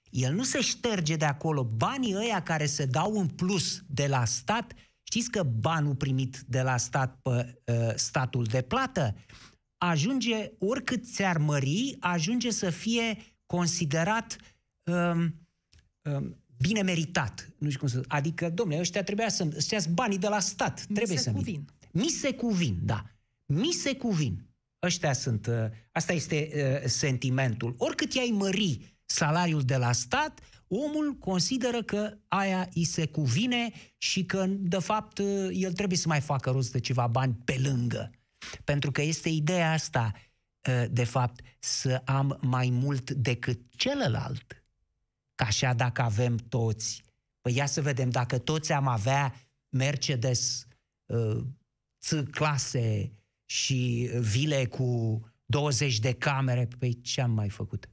El 0.10 0.34
nu 0.34 0.44
se 0.44 0.62
șterge 0.62 1.16
de 1.16 1.26
acolo. 1.26 1.64
Banii 1.64 2.16
ăia 2.16 2.44
care 2.44 2.66
se 2.66 2.86
dau 2.86 3.20
în 3.20 3.28
plus 3.28 3.82
de 3.88 4.08
la 4.08 4.26
stat, 4.26 4.74
știți 5.04 5.30
că 5.30 5.44
banul 5.44 5.96
primit 5.96 6.44
de 6.48 6.62
la 6.62 6.78
stat 6.78 7.20
pe 7.22 7.62
uh, 7.66 7.92
statul 7.96 8.44
de 8.44 8.62
plată 8.62 9.16
ajunge, 9.82 10.52
oricât 10.58 11.06
ți-ar 11.06 11.38
mări, 11.38 11.98
ajunge 12.00 12.52
să 12.52 12.70
fie 12.70 13.18
considerat 13.46 14.38
um, 14.84 15.36
um, 16.02 16.38
bine 16.58 16.82
meritat. 16.82 17.50
Nu 17.58 17.68
știu 17.68 17.80
cum 17.80 17.88
să... 17.88 18.04
Adică, 18.08 18.50
domnule, 18.50 18.80
ăștia 18.80 19.04
trebuia 19.04 19.30
să... 19.30 19.48
Ăștia 19.56 19.80
banii 19.94 20.18
de 20.18 20.28
la 20.28 20.40
stat. 20.40 20.86
Mi 20.90 20.96
trebuie 20.96 21.18
să 21.18 21.32
cuvin. 21.32 21.66
Mi 21.92 22.08
se 22.08 22.34
cuvin, 22.34 22.80
da. 22.84 23.04
Mi 23.46 23.72
se 23.72 23.96
cuvin. 23.96 24.46
Ăștia 24.84 25.14
sunt, 25.14 25.48
uh, 25.48 25.66
asta 25.92 26.14
este 26.14 26.50
uh, 26.54 26.90
sentimentul. 26.90 27.76
Oricât 27.78 28.14
i-ai 28.14 28.34
mări 28.34 29.00
salariul 29.06 29.62
de 29.62 29.76
la 29.76 29.92
stat, 29.92 30.40
omul 30.68 31.16
consideră 31.20 31.84
că 31.84 32.18
aia 32.28 32.70
îi 32.74 32.84
se 32.84 33.06
cuvine 33.06 33.72
și 33.98 34.26
că, 34.26 34.46
de 34.48 34.80
fapt, 34.80 35.18
uh, 35.18 35.50
el 35.52 35.74
trebuie 35.74 35.98
să 35.98 36.08
mai 36.08 36.22
facă 36.22 36.50
rost 36.50 36.72
de 36.72 36.80
ceva 36.80 37.08
bani 37.08 37.38
pe 37.46 37.60
lângă. 37.64 38.12
Pentru 38.64 38.92
că 38.92 39.02
este 39.02 39.30
ideea 39.30 39.72
asta, 39.72 40.12
de 40.90 41.04
fapt, 41.04 41.40
să 41.60 42.02
am 42.06 42.38
mai 42.42 42.70
mult 42.70 43.12
decât 43.12 43.60
celălalt. 43.70 44.66
Ca 45.36 45.46
așa 45.46 45.74
dacă 45.74 46.02
avem 46.02 46.36
toți, 46.36 47.04
păi 47.42 47.56
ia 47.56 47.66
să 47.66 47.82
vedem, 47.82 48.10
dacă 48.10 48.38
toți 48.38 48.72
am 48.72 48.88
avea 48.88 49.36
Mercedes 49.70 50.68
clase 52.32 53.12
și 53.46 54.10
vile 54.20 54.66
cu 54.66 55.20
20 55.46 56.00
de 56.00 56.14
camere, 56.14 56.68
păi 56.80 57.02
ce 57.02 57.22
am 57.22 57.32
mai 57.32 57.50
făcut? 57.50 57.90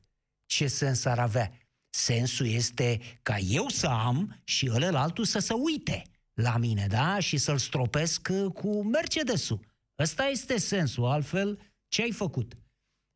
Ce 0.47 0.67
sens 0.67 1.05
ar 1.05 1.19
avea? 1.19 1.53
Sensul 1.91 2.47
este 2.47 3.01
ca 3.23 3.39
eu 3.39 3.69
să 3.69 3.87
am 3.87 4.41
și 4.45 4.69
altul 4.93 5.25
să 5.25 5.39
se 5.39 5.53
uite 5.53 6.03
la 6.35 6.57
mine, 6.57 6.87
da? 6.87 7.19
Și 7.19 7.37
să-l 7.37 7.59
stropesc 7.59 8.29
uh, 8.31 8.53
cu 8.53 8.83
Mercedesul. 8.83 9.61
Ăsta 9.99 10.25
este 10.25 10.59
sensul, 10.59 11.05
altfel 11.05 11.59
ce 11.89 12.03
ai 12.03 12.13
făcut? 12.13 12.59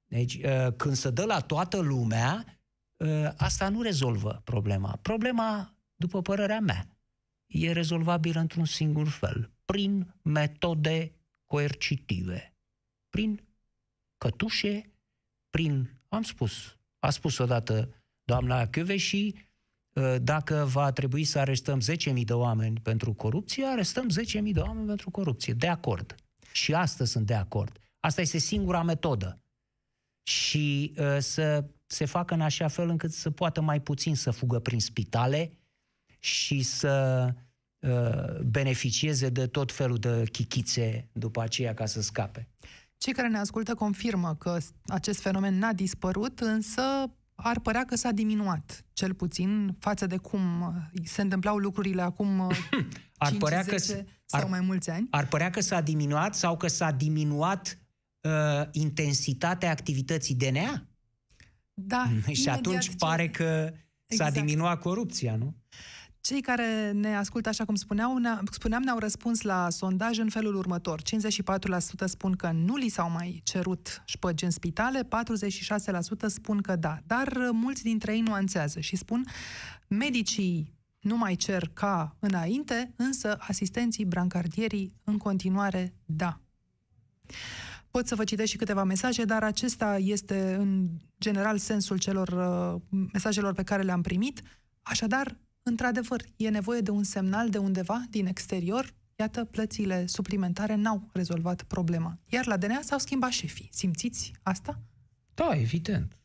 Deci, 0.05 0.35
uh, 0.35 0.73
când 0.77 0.95
se 0.95 1.11
dă 1.11 1.25
la 1.25 1.41
toată 1.41 1.79
lumea, 1.79 2.61
uh, 2.97 3.29
asta 3.37 3.69
nu 3.69 3.83
rezolvă 3.83 4.41
problema. 4.45 4.99
Problema, 5.03 5.77
după 5.95 6.23
părerea 6.23 6.61
mea, 6.61 6.97
e 7.47 7.73
rezolvabilă 7.73 8.41
într-un 8.41 8.65
singur 8.65 9.09
fel 9.09 9.52
prin 9.73 10.15
metode 10.23 11.13
coercitive, 11.47 12.55
prin 13.09 13.41
cătușe, 14.19 14.93
prin, 15.51 16.01
am 16.09 16.23
spus, 16.23 16.79
a 16.99 17.11
spus 17.11 17.39
odată 17.39 18.05
doamna 18.25 18.69
și 18.97 19.35
ă, 19.97 20.19
dacă 20.19 20.65
va 20.73 20.93
trebui 20.93 21.25
să 21.25 21.39
arestăm 21.39 21.81
10.000 22.15 22.25
de 22.25 22.33
oameni 22.33 22.81
pentru 22.81 23.13
corupție, 23.13 23.67
arestăm 23.67 24.09
10.000 24.45 24.53
de 24.53 24.61
oameni 24.61 24.87
pentru 24.87 25.11
corupție. 25.11 25.53
De 25.53 25.69
acord. 25.69 26.15
Și 26.53 26.75
astăzi 26.75 27.11
sunt 27.11 27.27
de 27.27 27.35
acord. 27.35 27.79
Asta 28.01 28.21
este 28.21 28.39
singura 28.39 28.83
metodă. 28.83 29.43
Și 30.23 30.95
uh, 30.99 31.17
să 31.19 31.65
se 31.87 32.05
facă 32.05 32.35
în 32.35 32.41
așa 32.41 32.69
fel 32.69 32.89
încât 32.89 33.13
să 33.13 33.31
poată 33.31 33.61
mai 33.61 33.81
puțin 33.81 34.17
să 34.17 34.31
fugă 34.31 34.59
prin 34.59 34.81
spitale 34.81 35.59
și 36.19 36.63
să 36.63 37.25
uh, 37.29 37.51
beneficieze 38.45 39.29
de 39.29 39.47
tot 39.47 39.73
felul 39.73 39.97
de 39.97 40.23
chichițe 40.33 41.09
după 41.13 41.43
aceea 41.43 41.75
ca 41.75 41.87
să 41.87 42.03
scape. 42.03 42.49
Cei 42.97 43.13
care 43.13 43.29
ne 43.29 43.39
ascultă 43.39 43.75
confirmă 43.75 44.35
că 44.35 44.59
acest 44.87 45.21
fenomen 45.21 45.59
n-a 45.59 45.73
dispărut, 45.73 46.41
însă 46.41 46.83
ar 47.35 47.61
părea 47.61 47.85
că 47.85 47.97
s-a 47.97 48.11
diminuat, 48.11 48.85
cel 48.93 49.15
puțin 49.15 49.77
față 49.79 50.07
de 50.07 50.17
cum 50.17 50.61
uh, 50.61 51.01
se 51.05 51.23
întâmplau 51.23 51.57
lucrurile 51.57 52.03
acum 52.03 52.41
ar 53.17 53.29
5, 53.29 53.41
părea 53.41 53.63
10 53.63 53.77
că, 53.77 54.03
sau 54.25 54.41
ar, 54.41 54.49
mai 54.49 54.61
mulți 54.61 54.91
ani. 54.91 55.09
Ar 55.11 55.27
părea 55.27 55.51
că 55.51 55.61
s-a 55.61 55.81
diminuat 55.81 56.35
sau 56.35 56.57
că 56.57 56.67
s-a 56.69 56.91
diminuat 56.91 57.79
uh, 58.21 58.69
intensitatea 58.73 59.71
activității 59.71 60.35
DNA? 60.35 60.87
Da. 61.75 62.11
Și 62.43 62.49
atunci 62.49 62.89
ce... 62.89 62.97
pare 62.99 63.29
că 63.29 63.73
exact. 64.07 64.35
s-a 64.35 64.41
diminuat 64.41 64.81
corupția, 64.81 65.37
nu? 65.37 65.55
Cei 66.23 66.41
care 66.41 66.91
ne 66.95 67.17
ascultă, 67.17 67.49
așa 67.49 67.65
cum 67.65 67.75
spuneau, 67.75 68.17
ne 68.17 68.31
spuneam, 68.51 68.83
ne-au 68.83 68.99
răspuns 68.99 69.41
la 69.41 69.71
sondaj 69.71 70.19
în 70.19 70.29
felul 70.29 70.55
următor. 70.55 71.01
54% 71.01 71.05
spun 72.05 72.37
că 72.37 72.51
nu 72.51 72.77
li 72.77 72.89
s-au 72.89 73.11
mai 73.11 73.41
cerut 73.45 74.03
șpăgi 74.05 74.45
în 74.45 74.51
spitale, 74.51 75.03
46% 75.03 75.07
spun 76.27 76.61
că 76.61 76.77
da. 76.77 76.99
Dar 77.07 77.49
mulți 77.53 77.83
dintre 77.83 78.15
ei 78.15 78.21
nuanțează 78.21 78.81
și 78.81 78.97
spun 78.97 79.25
medicii 79.89 80.75
nu 81.01 81.17
mai 81.17 81.35
cer 81.35 81.71
ca 81.73 82.17
înainte, 82.19 82.93
însă 82.97 83.37
asistenții 83.39 84.05
brancardierii 84.05 84.93
în 85.05 85.17
continuare 85.17 85.95
da. 86.05 86.41
Pot 87.91 88.07
să 88.07 88.15
vă 88.15 88.25
citesc 88.25 88.51
și 88.51 88.57
câteva 88.57 88.85
mesaje, 88.85 89.25
dar 89.25 89.43
acesta 89.43 89.99
este 89.99 90.55
în 90.59 90.89
general 91.21 91.59
sensul 91.59 91.99
celor 91.99 92.29
uh, 92.29 92.81
mesajelor 93.13 93.53
pe 93.53 93.63
care 93.63 93.83
le-am 93.83 94.03
primit. 94.03 94.43
Așadar, 94.83 95.37
într-adevăr, 95.63 96.25
e 96.37 96.49
nevoie 96.49 96.81
de 96.81 96.91
un 96.91 97.03
semnal 97.03 97.51
de 97.51 97.59
undeva 97.59 98.03
din 98.11 98.27
exterior. 98.27 98.95
Iată, 99.17 99.45
plățile 99.45 100.07
suplimentare 100.07 100.75
n-au 100.75 101.09
rezolvat 101.13 101.63
problema. 101.63 102.19
Iar 102.29 102.47
la 102.47 102.57
DNA 102.57 102.81
s-au 102.83 102.99
schimbat 102.99 103.31
șefii. 103.31 103.69
Simțiți 103.73 104.33
asta? 104.43 104.81
Da, 105.35 105.51
evident. 105.55 106.17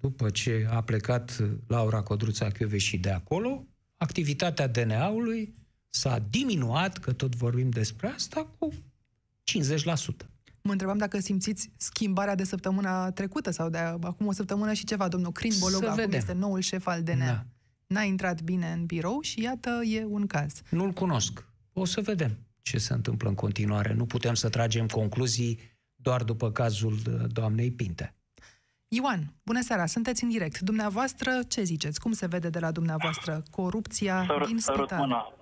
După 0.00 0.30
ce 0.30 0.66
a 0.70 0.80
plecat 0.80 1.38
Laura 1.66 2.02
Codruța 2.02 2.48
și 2.76 2.98
de 2.98 3.10
acolo, 3.10 3.66
activitatea 3.96 4.68
DNA-ului 4.68 5.54
s-a 5.88 6.18
diminuat, 6.30 6.98
că 6.98 7.12
tot 7.12 7.36
vorbim 7.36 7.70
despre 7.70 8.08
asta, 8.08 8.48
cu 8.58 8.72
50%. 8.72 8.74
Mă 10.62 10.72
întrebam 10.72 10.98
dacă 10.98 11.18
simțiți 11.18 11.70
schimbarea 11.76 12.34
de 12.34 12.44
săptămâna 12.44 13.10
trecută 13.10 13.50
sau 13.50 13.68
de 13.68 13.78
acum 13.78 14.26
o 14.26 14.32
săptămână 14.32 14.72
și 14.72 14.84
ceva. 14.84 15.08
Domnul 15.08 15.32
Crin 15.32 15.52
Bolog 15.58 15.84
acum 15.84 16.12
este 16.12 16.32
noul 16.32 16.60
șef 16.60 16.86
al 16.86 17.02
DNA. 17.02 17.26
Da. 17.26 17.46
N-a 17.94 18.02
intrat 18.02 18.42
bine 18.42 18.72
în 18.72 18.86
birou 18.86 19.20
și 19.20 19.42
iată, 19.42 19.80
e 19.84 20.04
un 20.04 20.26
caz. 20.26 20.62
Nu-l 20.70 20.90
cunosc. 20.90 21.44
O 21.72 21.84
să 21.84 22.00
vedem 22.00 22.30
ce 22.62 22.78
se 22.78 22.92
întâmplă 22.92 23.28
în 23.28 23.34
continuare. 23.34 23.94
Nu 23.94 24.06
putem 24.06 24.34
să 24.34 24.48
tragem 24.48 24.86
concluzii 24.86 25.58
doar 25.94 26.22
după 26.22 26.50
cazul 26.50 26.92
uh, 26.92 27.14
doamnei 27.32 27.70
Pinte. 27.70 28.14
Ioan, 28.88 29.20
bună 29.44 29.60
seara, 29.60 29.86
sunteți 29.86 30.24
în 30.24 30.30
direct. 30.30 30.58
Dumneavoastră, 30.58 31.30
ce 31.48 31.62
ziceți? 31.62 32.00
Cum 32.00 32.12
se 32.12 32.26
vede 32.26 32.48
de 32.48 32.58
la 32.58 32.70
dumneavoastră 32.70 33.42
corupția 33.50 34.24
Săr, 34.26 34.46
din 34.46 34.58
spital? 34.58 35.34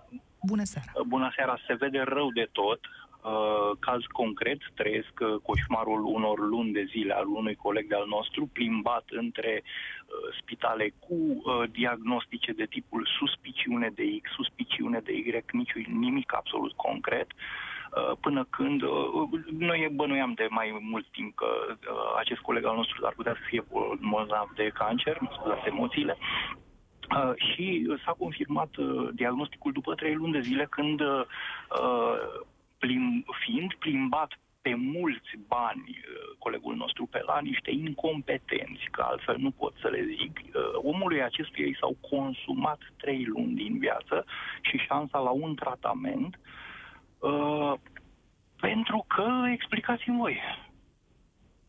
Bună 0.42 0.64
seara. 0.64 0.92
Bună 1.06 1.32
seara, 1.36 1.58
se 1.66 1.74
vede 1.74 1.98
rău 1.98 2.32
de 2.32 2.48
tot. 2.52 2.80
Uh, 3.22 3.70
caz 3.78 4.02
concret, 4.12 4.58
trăiesc 4.74 5.12
uh, 5.20 5.34
coșmarul 5.42 6.04
unor 6.04 6.38
luni 6.38 6.72
de 6.72 6.84
zile 6.90 7.12
al 7.14 7.26
unui 7.26 7.54
coleg 7.54 7.86
de-al 7.88 8.06
nostru, 8.06 8.50
plimbat 8.52 9.04
între 9.08 9.62
uh, 9.62 10.36
spitale 10.40 10.94
cu 10.98 11.14
uh, 11.14 11.62
diagnostice 11.70 12.52
de 12.52 12.64
tipul 12.64 13.08
suspiciune 13.18 13.90
de 13.94 14.02
X, 14.22 14.30
suspiciune 14.30 15.00
de 15.04 15.12
Y, 15.12 15.44
nici, 15.52 15.86
nimic 15.86 16.34
absolut 16.34 16.72
concret. 16.72 17.26
Uh, 17.30 18.16
până 18.20 18.46
când 18.50 18.82
uh, 18.82 19.28
noi 19.58 19.88
bănuiam 19.92 20.32
de 20.32 20.46
mai 20.50 20.78
mult 20.80 21.06
timp 21.10 21.34
că 21.34 21.46
uh, 21.68 21.76
acest 22.18 22.40
coleg 22.40 22.64
al 22.64 22.76
nostru 22.76 23.06
ar 23.06 23.12
putea 23.16 23.34
să 23.34 23.42
fie 23.46 23.64
bolnav 24.10 24.50
de 24.54 24.70
cancer, 24.74 25.18
nu 25.20 25.28
scuzați 25.32 25.68
emoțiile, 25.68 26.16
Uh, 27.10 27.32
și 27.36 27.96
s-a 28.04 28.14
confirmat 28.18 28.76
uh, 28.76 29.08
diagnosticul 29.14 29.72
după 29.72 29.94
trei 29.94 30.14
luni 30.14 30.32
de 30.32 30.40
zile 30.40 30.66
când 30.70 31.00
uh, 31.00 31.24
plim, 32.82 33.24
fiind 33.44 33.74
plimbat 33.74 34.30
pe 34.62 34.74
mulți 34.74 35.30
bani 35.46 35.84
uh, 35.88 36.36
colegul 36.38 36.74
nostru 36.76 37.06
pe 37.06 37.22
la 37.26 37.40
niște 37.40 37.70
incompetenți, 37.70 38.84
că 38.90 39.02
altfel 39.02 39.36
nu 39.38 39.50
pot 39.50 39.74
să 39.80 39.88
le 39.88 40.02
zic, 40.18 40.38
uh, 40.38 40.62
omului 40.74 41.22
acestuia 41.22 41.66
i 41.66 41.76
s-au 41.80 41.96
consumat 42.10 42.80
trei 42.96 43.24
luni 43.24 43.54
din 43.54 43.78
viață 43.78 44.24
și 44.60 44.76
șansa 44.76 45.18
la 45.18 45.30
un 45.30 45.54
tratament 45.54 46.40
uh, 47.18 47.72
pentru 48.60 49.04
că, 49.08 49.28
explicați-mi 49.52 50.18
voi, 50.18 50.40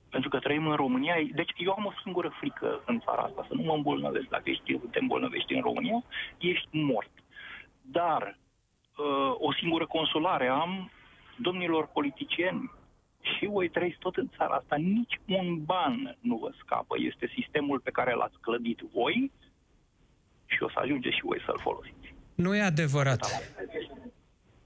pentru 0.10 0.30
că 0.30 0.39
trăim 0.39 0.67
în 0.67 0.76
România. 0.76 1.15
Deci 1.34 1.52
eu 1.58 1.73
am 1.78 1.86
o 1.86 1.93
singură 2.04 2.30
frică 2.39 2.82
în 2.86 2.99
țara 2.99 3.21
asta, 3.21 3.45
să 3.47 3.54
nu 3.54 3.62
mă 3.62 3.73
îmbolnăvesc. 3.73 4.28
Dacă 4.28 4.49
ești, 4.49 4.78
te 4.91 4.99
îmbolnăvești 4.99 5.54
în 5.54 5.62
România, 5.62 6.04
ești 6.38 6.67
mort. 6.71 7.12
Dar 7.82 8.38
uh, 8.97 9.34
o 9.38 9.54
singură 9.54 9.86
consolare 9.86 10.47
am 10.47 10.91
domnilor 11.41 11.88
politicieni, 11.88 12.72
și 13.38 13.46
voi 13.46 13.69
trăiți 13.69 13.98
tot 14.00 14.15
în 14.15 14.30
țara 14.38 14.56
asta, 14.56 14.76
nici 14.76 15.19
un 15.28 15.63
ban 15.63 16.17
nu 16.19 16.38
vă 16.38 16.52
scapă. 16.63 16.96
Este 17.12 17.32
sistemul 17.36 17.80
pe 17.80 17.91
care 17.91 18.13
l-ați 18.13 18.38
clădit 18.41 18.80
voi 18.93 19.32
și 20.46 20.63
o 20.63 20.69
să 20.69 20.80
ajungeți 20.82 21.15
și 21.15 21.22
voi 21.24 21.41
să-l 21.46 21.60
folosiți. 21.63 22.13
Nu 22.36 22.56
e 22.56 22.62
adevărat. 22.62 23.54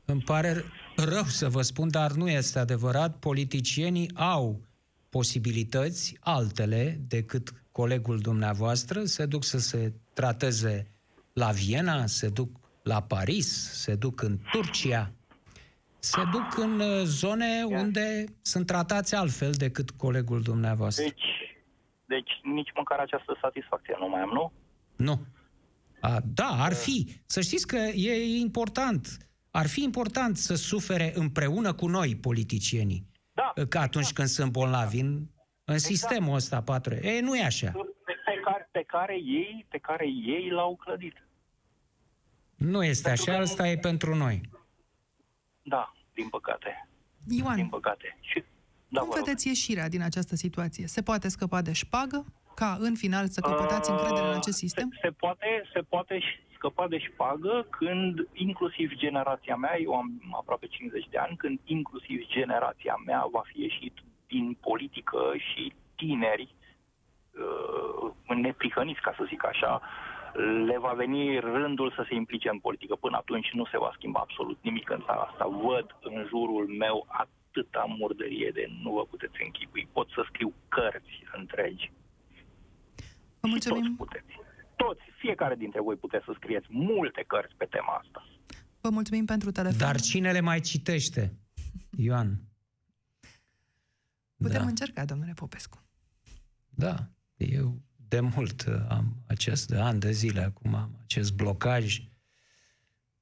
Îmi 0.05 0.21
pare 0.21 0.63
rău 0.95 1.23
să 1.23 1.49
vă 1.49 1.61
spun, 1.61 1.89
dar 1.91 2.11
nu 2.11 2.29
este 2.29 2.59
adevărat. 2.59 3.19
Politicienii 3.19 4.11
au 4.15 4.61
posibilități 5.09 6.17
altele 6.19 6.99
decât 7.07 7.53
colegul 7.71 8.19
dumneavoastră. 8.19 9.03
Se 9.03 9.25
duc 9.25 9.43
să 9.43 9.59
se 9.59 9.93
trateze 10.13 10.91
la 11.33 11.51
Viena, 11.51 12.05
se 12.05 12.29
duc 12.29 12.49
la 12.83 13.01
Paris, 13.01 13.71
se 13.73 13.95
duc 13.95 14.21
în 14.21 14.39
Turcia, 14.51 15.11
se 15.99 16.21
duc 16.31 16.57
în 16.57 16.79
uh, 16.79 17.01
zone 17.03 17.63
unde 17.63 18.23
sunt 18.41 18.65
tratați 18.65 19.15
altfel 19.15 19.51
decât 19.51 19.89
colegul 19.89 20.41
dumneavoastră. 20.41 21.03
Deci, 21.03 21.57
deci 22.05 22.31
nici 22.43 22.71
măcar 22.75 22.99
această 22.99 23.37
satisfacție 23.41 23.95
nu 23.99 24.09
mai 24.09 24.21
am, 24.21 24.29
nu? 24.29 24.51
Nu. 24.95 25.19
A, 26.01 26.19
da, 26.33 26.49
ar 26.59 26.73
fi. 26.73 27.21
Să 27.25 27.41
știți 27.41 27.67
că 27.67 27.75
e 27.75 28.39
important. 28.39 29.07
Ar 29.51 29.67
fi 29.67 29.83
important 29.83 30.37
să 30.37 30.55
sufere 30.55 31.11
împreună 31.15 31.73
cu 31.73 31.87
noi, 31.87 32.15
politicienii. 32.15 33.07
Da. 33.33 33.53
Că 33.69 33.77
atunci 33.77 34.07
da. 34.07 34.13
când 34.13 34.27
sunt 34.27 34.51
bolnavi 34.51 34.99
în, 34.99 35.07
în 35.63 35.73
exact. 35.73 35.93
sistemul 35.93 36.35
ăsta, 36.35 36.61
patru. 36.61 36.93
E, 36.93 37.19
nu 37.19 37.35
e 37.35 37.43
așa. 37.43 37.71
Pe, 37.71 38.13
pe, 38.25 38.39
care, 38.43 38.69
pe 38.71 38.83
care 38.87 39.13
ei, 39.13 39.65
pe 39.69 39.77
care 39.77 40.05
ei 40.05 40.49
l-au 40.49 40.75
clădit. 40.75 41.27
Nu 42.55 42.83
este 42.83 43.07
pentru 43.07 43.23
așa, 43.23 43.37
că... 43.37 43.43
ăsta 43.43 43.67
e 43.67 43.77
pentru 43.77 44.15
noi. 44.15 44.41
Da, 45.67 45.93
din 46.13 46.29
păcate. 46.29 46.89
Ioan, 47.27 47.55
din 47.55 47.67
păcate. 47.67 48.17
Și, 48.21 48.43
da, 48.87 49.01
cum 49.01 49.09
vedeți 49.23 49.47
ieșirea 49.47 49.89
din 49.89 50.01
această 50.01 50.35
situație? 50.35 50.87
Se 50.87 51.01
poate 51.01 51.27
scăpa 51.29 51.61
de 51.61 51.73
șpagă? 51.73 52.25
Ca 52.55 52.77
în 52.79 52.95
final 52.95 53.27
să 53.27 53.41
căpătați 53.41 53.89
încredere 53.89 54.27
în 54.27 54.35
acest 54.35 54.57
sistem? 54.57 54.89
Se, 54.91 54.99
se, 55.01 55.11
poate, 55.11 55.69
se 55.73 55.79
poate 55.79 56.19
scăpa 56.53 56.87
de 56.87 56.97
șpagă 56.97 57.67
când 57.69 58.27
inclusiv 58.33 58.91
generația 58.93 59.55
mea, 59.55 59.79
eu 59.79 59.93
am 59.93 60.21
aproape 60.31 60.67
50 60.67 61.07
de 61.09 61.17
ani, 61.17 61.35
când 61.37 61.59
inclusiv 61.63 62.25
generația 62.27 62.95
mea 63.05 63.27
va 63.31 63.41
fi 63.45 63.61
ieșit 63.61 63.93
din 64.27 64.57
politică 64.61 65.19
și 65.37 65.73
tineri 65.95 66.55
uh, 67.31 68.35
neprihăniți, 68.35 69.01
ca 69.01 69.13
să 69.17 69.23
zic 69.27 69.45
așa, 69.45 69.81
le 70.69 70.77
va 70.79 70.93
veni 70.93 71.39
rândul 71.39 71.91
să 71.95 72.05
se 72.07 72.15
implice 72.15 72.49
în 72.49 72.59
politică. 72.59 72.95
Până 72.95 73.17
atunci 73.17 73.49
nu 73.53 73.65
se 73.65 73.77
va 73.77 73.91
schimba 73.93 74.19
absolut 74.19 74.57
nimic 74.61 74.89
în 74.89 75.03
țara 75.05 75.21
asta. 75.21 75.45
Văd 75.47 75.87
în 76.01 76.25
jurul 76.27 76.67
meu 76.67 77.07
atâta 77.07 77.85
murdărie 77.97 78.51
de 78.53 78.65
nu 78.83 78.91
vă 78.91 79.05
puteți 79.05 79.43
închipui. 79.45 79.89
Pot 79.91 80.07
să 80.09 80.25
scriu 80.29 80.53
cărți 80.67 81.15
întregi. 81.37 81.91
Vă 83.39 83.47
mulțumim. 83.47 83.83
toți 83.83 83.95
puteți. 83.95 84.33
Toți, 84.75 85.01
fiecare 85.17 85.55
dintre 85.55 85.81
voi 85.81 85.95
puteți 85.95 86.25
să 86.25 86.31
scrieți 86.35 86.67
multe 86.69 87.23
cărți 87.27 87.55
pe 87.57 87.65
tema 87.65 87.93
asta. 88.03 88.27
Vă 88.81 88.89
mulțumim 88.89 89.25
pentru 89.25 89.51
telefon. 89.51 89.77
Dar 89.77 89.99
cine 89.99 90.31
le 90.31 90.39
mai 90.39 90.59
citește? 90.59 91.33
Ioan. 91.97 92.29
Putem 94.37 94.61
da. 94.61 94.67
încerca, 94.67 95.05
domnule 95.05 95.33
Popescu. 95.33 95.77
Da, 96.69 96.95
eu 97.37 97.86
de 98.07 98.19
mult 98.19 98.67
am 98.87 99.15
acest, 99.25 99.67
de 99.67 99.77
ani 99.77 99.99
de 99.99 100.11
zile 100.11 100.41
acum 100.41 100.75
am 100.75 100.99
acest 101.03 101.33
blocaj. 101.33 102.01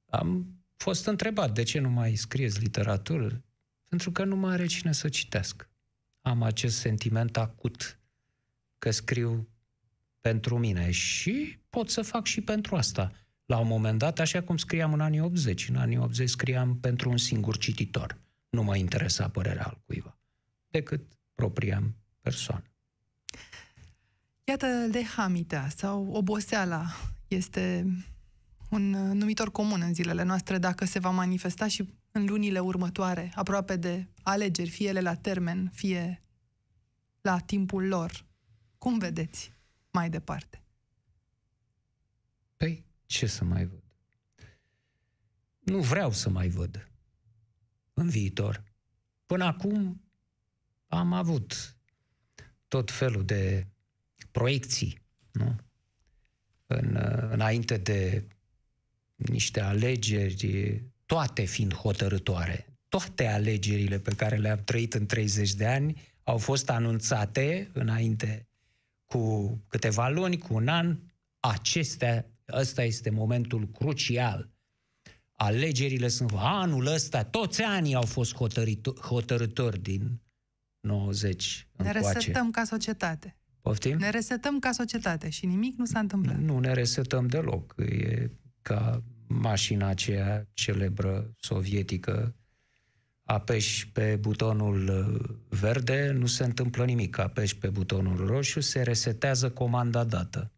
Am 0.06 0.46
fost 0.76 1.06
întrebat 1.06 1.54
de 1.54 1.62
ce 1.62 1.78
nu 1.78 1.90
mai 1.90 2.14
scrieți 2.14 2.60
literatură. 2.60 3.44
Pentru 3.88 4.12
că 4.12 4.24
nu 4.24 4.36
mai 4.36 4.52
are 4.52 4.66
cine 4.66 4.92
să 4.92 5.08
citească. 5.08 5.68
Am 6.20 6.42
acest 6.42 6.78
sentiment 6.78 7.36
acut 7.36 7.98
că 8.78 8.90
scriu 8.90 9.48
pentru 10.20 10.58
mine 10.58 10.90
și 10.90 11.58
pot 11.70 11.90
să 11.90 12.02
fac 12.02 12.26
și 12.26 12.40
pentru 12.40 12.76
asta. 12.76 13.12
La 13.46 13.58
un 13.58 13.66
moment 13.66 13.98
dat, 13.98 14.18
așa 14.18 14.42
cum 14.42 14.56
scriam 14.56 14.92
în 14.92 15.00
anii 15.00 15.20
80. 15.20 15.68
În 15.68 15.76
anii 15.76 15.98
80 15.98 16.28
scriam 16.28 16.78
pentru 16.78 17.10
un 17.10 17.16
singur 17.16 17.56
cititor. 17.56 18.18
Nu 18.48 18.62
mă 18.62 18.76
interesa 18.76 19.28
părerea 19.28 19.64
al 19.64 19.80
cuiva, 19.86 20.18
decât 20.68 21.18
propria 21.34 21.94
persoană. 22.20 22.64
Iată, 24.48 24.66
lehamita 24.92 25.68
sau 25.68 26.10
oboseala 26.12 26.86
este 27.28 27.86
un 28.70 28.90
numitor 28.90 29.50
comun 29.50 29.80
în 29.80 29.94
zilele 29.94 30.22
noastre 30.22 30.58
dacă 30.58 30.84
se 30.84 30.98
va 30.98 31.10
manifesta 31.10 31.68
și 31.68 31.94
în 32.10 32.24
lunile 32.26 32.58
următoare, 32.58 33.32
aproape 33.34 33.76
de 33.76 34.06
alegeri, 34.22 34.70
fie 34.70 34.88
ele 34.88 35.00
la 35.00 35.14
termen, 35.14 35.70
fie 35.74 36.22
la 37.20 37.38
timpul 37.38 37.86
lor. 37.86 38.24
Cum 38.78 38.98
vedeți 38.98 39.52
mai 39.90 40.10
departe? 40.10 40.62
Păi, 42.56 42.84
ce 43.06 43.26
să 43.26 43.44
mai 43.44 43.64
văd? 43.64 43.82
Nu 45.58 45.78
vreau 45.78 46.12
să 46.12 46.30
mai 46.30 46.48
văd 46.48 46.88
în 47.94 48.08
viitor. 48.08 48.62
Până 49.26 49.44
acum 49.44 50.02
am 50.88 51.12
avut 51.12 51.76
tot 52.68 52.90
felul 52.90 53.24
de 53.24 53.66
proiecții, 54.36 54.98
nu? 55.32 55.56
În, 56.66 56.96
înainte 57.30 57.76
de 57.76 58.26
niște 59.14 59.60
alegeri, 59.60 60.82
toate 61.06 61.44
fiind 61.44 61.74
hotărătoare. 61.74 62.66
Toate 62.88 63.26
alegerile 63.26 63.98
pe 63.98 64.14
care 64.14 64.36
le-am 64.36 64.62
trăit 64.64 64.94
în 64.94 65.06
30 65.06 65.54
de 65.54 65.66
ani 65.66 66.02
au 66.22 66.38
fost 66.38 66.70
anunțate 66.70 67.70
înainte 67.72 68.48
cu 69.04 69.56
câteva 69.68 70.08
luni, 70.08 70.38
cu 70.38 70.54
un 70.54 70.68
an. 70.68 70.98
Acestea, 71.40 72.26
ăsta 72.52 72.82
este 72.82 73.10
momentul 73.10 73.68
crucial. 73.68 74.50
Alegerile 75.32 76.08
sunt 76.08 76.30
anul 76.34 76.86
ăsta, 76.86 77.24
toți 77.24 77.62
anii 77.62 77.94
au 77.94 78.06
fost 78.06 78.34
hotărători 79.00 79.78
din 79.78 80.20
90 80.80 81.68
Ne 81.76 81.86
încoace. 81.86 82.18
resetăm 82.18 82.50
ca 82.50 82.64
societate. 82.64 83.36
Poftim? 83.66 83.98
Ne 83.98 84.10
resetăm 84.10 84.58
ca 84.58 84.72
societate 84.72 85.28
și 85.28 85.46
nimic 85.46 85.76
nu 85.78 85.84
s-a 85.84 85.98
întâmplat. 85.98 86.38
Nu 86.38 86.58
ne 86.58 86.72
resetăm 86.72 87.26
deloc. 87.26 87.74
E 87.78 88.30
ca 88.62 89.02
mașina 89.26 89.86
aceea 89.86 90.48
celebră 90.52 91.34
sovietică, 91.40 92.34
apeși 93.22 93.88
pe 93.88 94.16
butonul 94.16 94.88
uh, 94.88 95.36
verde, 95.48 96.10
nu 96.10 96.26
se 96.26 96.44
întâmplă 96.44 96.84
nimic. 96.84 97.18
Apeși 97.18 97.56
pe 97.56 97.68
butonul 97.68 98.26
roșu, 98.26 98.60
se 98.60 98.82
resetează 98.82 99.50
comanda 99.50 100.04
dată. 100.04 100.52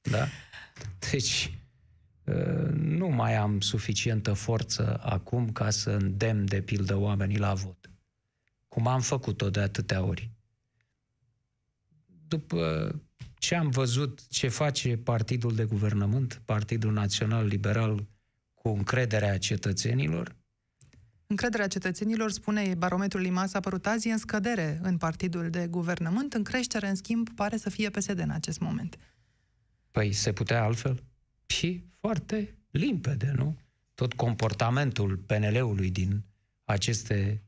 Da? 0.00 0.26
Deci, 1.10 1.58
uh, 2.24 2.70
nu 2.72 3.08
mai 3.08 3.36
am 3.36 3.60
suficientă 3.60 4.32
forță 4.32 5.00
acum 5.02 5.52
ca 5.52 5.70
să 5.70 5.90
îndemn 5.90 6.44
de 6.44 6.60
pildă 6.60 6.96
oamenii 6.96 7.38
la 7.38 7.54
vot. 7.54 7.90
Cum 8.68 8.86
am 8.86 9.00
făcut-o 9.00 9.50
de 9.50 9.60
atâtea 9.60 10.02
ori. 10.02 10.36
După 12.28 12.92
ce 13.38 13.54
am 13.54 13.68
văzut 13.68 14.28
ce 14.28 14.48
face 14.48 14.96
Partidul 14.96 15.54
de 15.54 15.64
Guvernământ, 15.64 16.42
Partidul 16.44 16.92
Național 16.92 17.46
Liberal, 17.46 18.06
cu 18.54 18.68
încrederea 18.68 19.38
cetățenilor? 19.38 20.36
Încrederea 21.26 21.66
cetățenilor, 21.66 22.30
spune 22.30 22.74
barometrul 22.74 23.20
Limas, 23.20 23.54
a 23.54 23.60
părut 23.60 23.86
azi 23.86 24.08
în 24.08 24.18
scădere 24.18 24.78
în 24.82 24.96
Partidul 24.96 25.50
de 25.50 25.66
Guvernământ, 25.66 26.34
în 26.34 26.42
creștere, 26.42 26.88
în 26.88 26.94
schimb, 26.94 27.28
pare 27.34 27.56
să 27.56 27.70
fie 27.70 27.90
PSD 27.90 28.18
în 28.18 28.30
acest 28.30 28.60
moment. 28.60 28.98
Păi 29.90 30.12
se 30.12 30.32
putea 30.32 30.62
altfel? 30.62 31.02
Și 31.46 31.84
foarte 32.00 32.56
limpede, 32.70 33.32
nu? 33.36 33.56
Tot 33.94 34.12
comportamentul 34.12 35.16
PNL-ului 35.16 35.90
din 35.90 36.24
aceste 36.64 37.42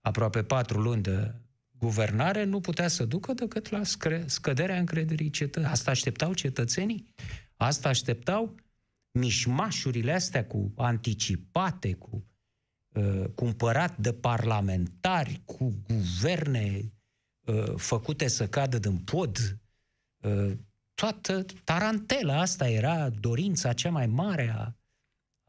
aproape 0.00 0.42
patru 0.42 0.80
luni 0.80 1.02
de 1.02 1.34
guvernare 1.82 2.44
nu 2.44 2.60
putea 2.60 2.88
să 2.88 3.04
ducă 3.04 3.32
decât 3.32 3.68
la 3.68 3.82
scăderea 4.26 4.78
încrederii 4.78 5.30
cetățenilor. 5.30 5.72
Asta 5.72 5.90
așteptau 5.90 6.34
cetățenii? 6.34 7.14
Asta 7.56 7.88
așteptau 7.88 8.54
mișmașurile 9.18 10.12
astea 10.12 10.46
cu 10.46 10.72
anticipate, 10.76 11.92
cu 11.92 12.26
uh, 12.94 13.24
cumpărat 13.34 13.98
de 13.98 14.12
parlamentari, 14.12 15.42
cu 15.44 15.82
guverne 15.88 16.92
uh, 17.46 17.74
făcute 17.76 18.28
să 18.28 18.48
cadă 18.48 18.78
din 18.78 18.98
pod. 18.98 19.60
Uh, 20.24 20.52
toată 20.94 21.44
tarantela 21.64 22.40
asta 22.40 22.68
era 22.68 23.10
dorința 23.10 23.72
cea 23.72 23.90
mai 23.90 24.06
mare 24.06 24.50
a, 24.50 24.76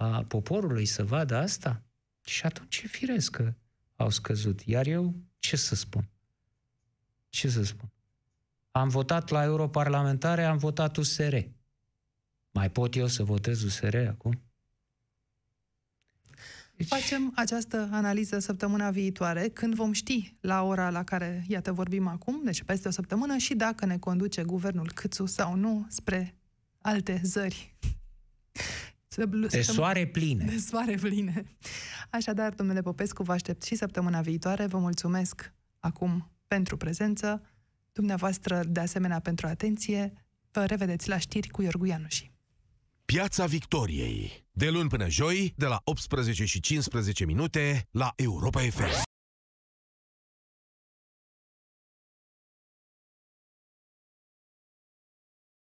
a 0.06 0.24
poporului 0.24 0.86
să 0.86 1.04
vadă 1.04 1.36
asta. 1.36 1.84
Și 2.26 2.46
atunci 2.46 2.78
e 2.78 2.88
firesc 2.88 3.32
că 3.32 3.54
au 3.96 4.10
scăzut. 4.10 4.62
Iar 4.62 4.88
eu 4.88 5.15
ce 5.39 5.56
să 5.56 5.76
spun? 5.76 6.12
Ce 7.34 7.50
să 7.50 7.63
spun? 7.63 7.91
Am 8.72 8.89
votat 8.89 9.30
la 9.30 9.43
europarlamentare, 9.43 10.43
am 10.43 10.58
votat 10.58 10.98
USR. 10.98 11.36
Mai 12.52 12.72
pot 12.72 12.96
eu 12.96 13.08
să 13.08 13.24
votez 13.24 13.63
USR 13.63 13.96
acum? 13.96 14.41
Deci... 16.76 16.88
Facem 16.88 17.32
această 17.36 17.89
analiză 17.91 18.39
săptămâna 18.39 18.89
viitoare, 18.91 19.50
când 19.50 19.74
vom 19.74 19.91
ști 19.91 20.36
la 20.39 20.63
ora 20.63 20.89
la 20.89 21.04
care, 21.04 21.46
iată, 21.48 21.72
vorbim 21.72 22.08
acum, 22.08 22.41
deci 22.43 22.63
peste 22.63 22.88
o 22.88 22.91
săptămână, 22.91 23.38
și 23.38 23.56
dacă 23.56 23.86
ne 23.86 23.98
conduce 23.98 24.43
guvernul 24.43 24.91
Câțu 24.91 25.26
sau 25.26 25.56
nu 25.56 25.86
spre 25.89 26.36
alte 26.82 27.22
zări. 27.24 27.76
De 29.50 29.62
soare 29.62 30.08
pline. 30.08 30.46
De 30.46 30.58
soare 30.58 30.96
pline. 30.96 31.43
Așadar, 32.10 32.54
domnule 32.54 32.82
Popescu, 32.82 33.24
vă 33.24 33.32
aștept 33.32 33.63
și 33.63 33.76
săptămâna 33.76 34.22
viitoare. 34.22 34.65
Vă 34.65 34.78
mulțumesc 34.78 35.54
acum 35.80 36.33
pentru 36.54 36.78
prezență, 36.78 37.42
dumneavoastră 37.92 38.63
de 38.68 38.80
asemenea 38.80 39.20
pentru 39.20 39.48
atenție. 39.48 40.13
Vă 40.52 40.66
revedeți 40.66 41.10
la 41.10 41.18
știri 41.18 41.50
cu 41.50 41.62
Iorgu 41.62 41.86
Ianuși. 41.86 42.32
Piața 43.06 43.46
Victoriei. 43.46 44.46
De 44.52 44.70
luni 44.70 44.89
până 44.89 45.10
joi, 45.10 45.54
de 45.58 45.66
la 45.66 45.82
18 45.84 46.46
și 46.46 46.60
15 46.60 47.26
minute, 47.26 47.88
la 47.92 48.13
Europa 48.16 48.60
FM. 48.60 49.12